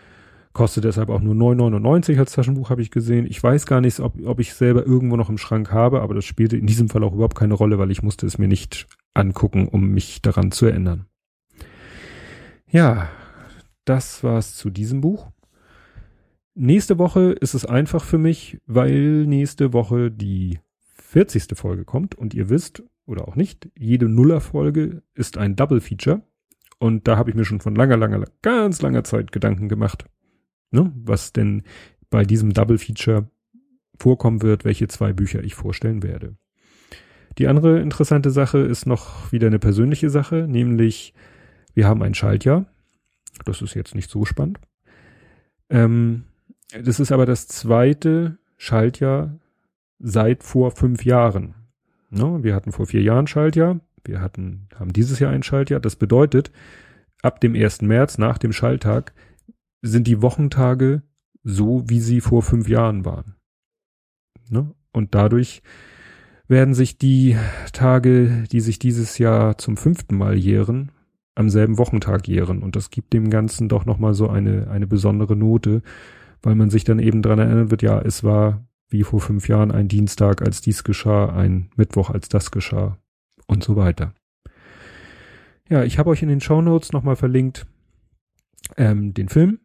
Kostet 0.54 0.84
deshalb 0.84 1.10
auch 1.10 1.20
nur 1.20 1.34
9,99 1.34 2.16
als 2.16 2.32
Taschenbuch, 2.32 2.70
habe 2.70 2.80
ich 2.80 2.92
gesehen. 2.92 3.26
Ich 3.26 3.42
weiß 3.42 3.66
gar 3.66 3.80
nicht, 3.80 3.98
ob, 3.98 4.14
ob 4.24 4.38
ich 4.38 4.54
selber 4.54 4.86
irgendwo 4.86 5.16
noch 5.16 5.28
im 5.28 5.36
Schrank 5.36 5.72
habe, 5.72 6.00
aber 6.00 6.14
das 6.14 6.24
spielte 6.24 6.56
in 6.56 6.68
diesem 6.68 6.88
Fall 6.88 7.02
auch 7.02 7.12
überhaupt 7.12 7.34
keine 7.36 7.54
Rolle, 7.54 7.76
weil 7.78 7.90
ich 7.90 8.04
musste 8.04 8.24
es 8.24 8.38
mir 8.38 8.46
nicht 8.46 8.86
angucken, 9.14 9.66
um 9.66 9.88
mich 9.88 10.22
daran 10.22 10.52
zu 10.52 10.66
erinnern. 10.66 11.06
Ja, 12.70 13.08
das 13.84 14.22
war's 14.22 14.54
zu 14.54 14.70
diesem 14.70 15.00
Buch. 15.00 15.32
Nächste 16.54 16.98
Woche 16.98 17.32
ist 17.32 17.54
es 17.54 17.66
einfach 17.66 18.04
für 18.04 18.18
mich, 18.18 18.58
weil 18.64 19.26
nächste 19.26 19.72
Woche 19.72 20.12
die 20.12 20.60
40. 20.94 21.58
Folge 21.58 21.84
kommt 21.84 22.14
und 22.14 22.32
ihr 22.32 22.48
wisst, 22.48 22.84
oder 23.06 23.26
auch 23.26 23.34
nicht, 23.34 23.68
jede 23.76 24.08
Nullerfolge 24.08 25.02
ist 25.14 25.36
ein 25.36 25.56
Double 25.56 25.80
Feature. 25.80 26.22
Und 26.78 27.08
da 27.08 27.16
habe 27.16 27.30
ich 27.30 27.36
mir 27.36 27.44
schon 27.44 27.60
von 27.60 27.74
langer, 27.74 27.96
langer, 27.96 28.24
ganz 28.42 28.82
langer 28.82 29.02
Zeit 29.02 29.32
Gedanken 29.32 29.68
gemacht, 29.68 30.04
ne, 30.74 30.92
was 30.94 31.32
denn 31.32 31.62
bei 32.10 32.24
diesem 32.24 32.52
Double 32.52 32.78
Feature 32.78 33.28
vorkommen 33.98 34.42
wird, 34.42 34.64
welche 34.64 34.88
zwei 34.88 35.12
Bücher 35.12 35.42
ich 35.42 35.54
vorstellen 35.54 36.02
werde. 36.02 36.36
Die 37.38 37.48
andere 37.48 37.80
interessante 37.80 38.30
Sache 38.30 38.58
ist 38.58 38.86
noch 38.86 39.32
wieder 39.32 39.46
eine 39.46 39.58
persönliche 39.58 40.10
Sache, 40.10 40.46
nämlich 40.48 41.14
wir 41.74 41.88
haben 41.88 42.02
ein 42.02 42.14
Schaltjahr. 42.14 42.66
Das 43.44 43.62
ist 43.62 43.74
jetzt 43.74 43.94
nicht 43.94 44.10
so 44.10 44.24
spannend. 44.24 44.60
Ähm, 45.70 46.24
das 46.82 47.00
ist 47.00 47.10
aber 47.10 47.26
das 47.26 47.48
zweite 47.48 48.38
Schaltjahr 48.56 49.38
seit 49.98 50.44
vor 50.44 50.70
fünf 50.70 51.04
Jahren. 51.04 51.54
No, 52.10 52.44
wir 52.44 52.54
hatten 52.54 52.70
vor 52.70 52.86
vier 52.86 53.02
Jahren 53.02 53.26
Schaltjahr. 53.26 53.80
Wir 54.04 54.20
hatten, 54.20 54.68
haben 54.78 54.92
dieses 54.92 55.18
Jahr 55.18 55.32
ein 55.32 55.42
Schaltjahr. 55.42 55.80
Das 55.80 55.96
bedeutet, 55.96 56.52
ab 57.22 57.40
dem 57.40 57.54
1. 57.54 57.82
März, 57.82 58.18
nach 58.18 58.38
dem 58.38 58.52
Schalltag, 58.52 59.12
sind 59.84 60.06
die 60.06 60.22
Wochentage 60.22 61.02
so, 61.42 61.84
wie 61.86 62.00
sie 62.00 62.20
vor 62.20 62.42
fünf 62.42 62.68
Jahren 62.68 63.04
waren. 63.04 63.34
Ne? 64.48 64.74
Und 64.92 65.14
dadurch 65.14 65.62
werden 66.48 66.74
sich 66.74 66.98
die 66.98 67.36
Tage, 67.72 68.44
die 68.50 68.60
sich 68.60 68.78
dieses 68.78 69.18
Jahr 69.18 69.58
zum 69.58 69.76
fünften 69.76 70.16
Mal 70.16 70.36
jähren, 70.36 70.90
am 71.34 71.50
selben 71.50 71.76
Wochentag 71.78 72.26
jähren. 72.28 72.62
Und 72.62 72.76
das 72.76 72.90
gibt 72.90 73.12
dem 73.12 73.28
Ganzen 73.28 73.68
doch 73.68 73.84
nochmal 73.84 74.14
so 74.14 74.28
eine, 74.28 74.68
eine 74.70 74.86
besondere 74.86 75.36
Note, 75.36 75.82
weil 76.42 76.54
man 76.54 76.70
sich 76.70 76.84
dann 76.84 76.98
eben 76.98 77.20
dran 77.20 77.38
erinnern 77.38 77.70
wird, 77.70 77.82
ja, 77.82 78.00
es 78.00 78.24
war 78.24 78.66
wie 78.88 79.02
vor 79.02 79.20
fünf 79.20 79.48
Jahren 79.48 79.70
ein 79.70 79.88
Dienstag, 79.88 80.40
als 80.42 80.60
dies 80.60 80.84
geschah, 80.84 81.34
ein 81.34 81.70
Mittwoch, 81.76 82.10
als 82.10 82.28
das 82.28 82.50
geschah 82.50 82.98
und 83.46 83.64
so 83.64 83.76
weiter. 83.76 84.14
Ja, 85.68 85.82
ich 85.82 85.98
habe 85.98 86.10
euch 86.10 86.22
in 86.22 86.28
den 86.28 86.40
Show 86.40 86.62
Notes 86.62 86.92
nochmal 86.92 87.16
verlinkt 87.16 87.66
ähm, 88.76 89.12
den 89.12 89.28
Film. 89.28 89.58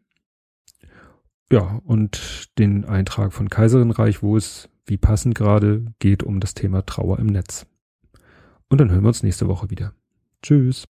Ja, 1.51 1.81
und 1.83 2.49
den 2.59 2.85
Eintrag 2.85 3.33
von 3.33 3.49
Kaiserinreich, 3.49 4.21
wo 4.21 4.37
es, 4.37 4.69
wie 4.85 4.97
passend 4.97 5.33
gerade, 5.33 5.85
geht 5.97 6.21
um 6.21 6.39
das 6.39 6.53
Thema 6.53 6.85
Trauer 6.85 7.17
im 7.17 7.25
Netz. 7.25 7.65
Und 8.69 8.79
dann 8.79 8.91
hören 8.91 9.01
wir 9.01 9.07
uns 9.07 9.23
nächste 9.23 9.47
Woche 9.47 9.71
wieder. 9.71 9.93
Tschüss. 10.43 10.85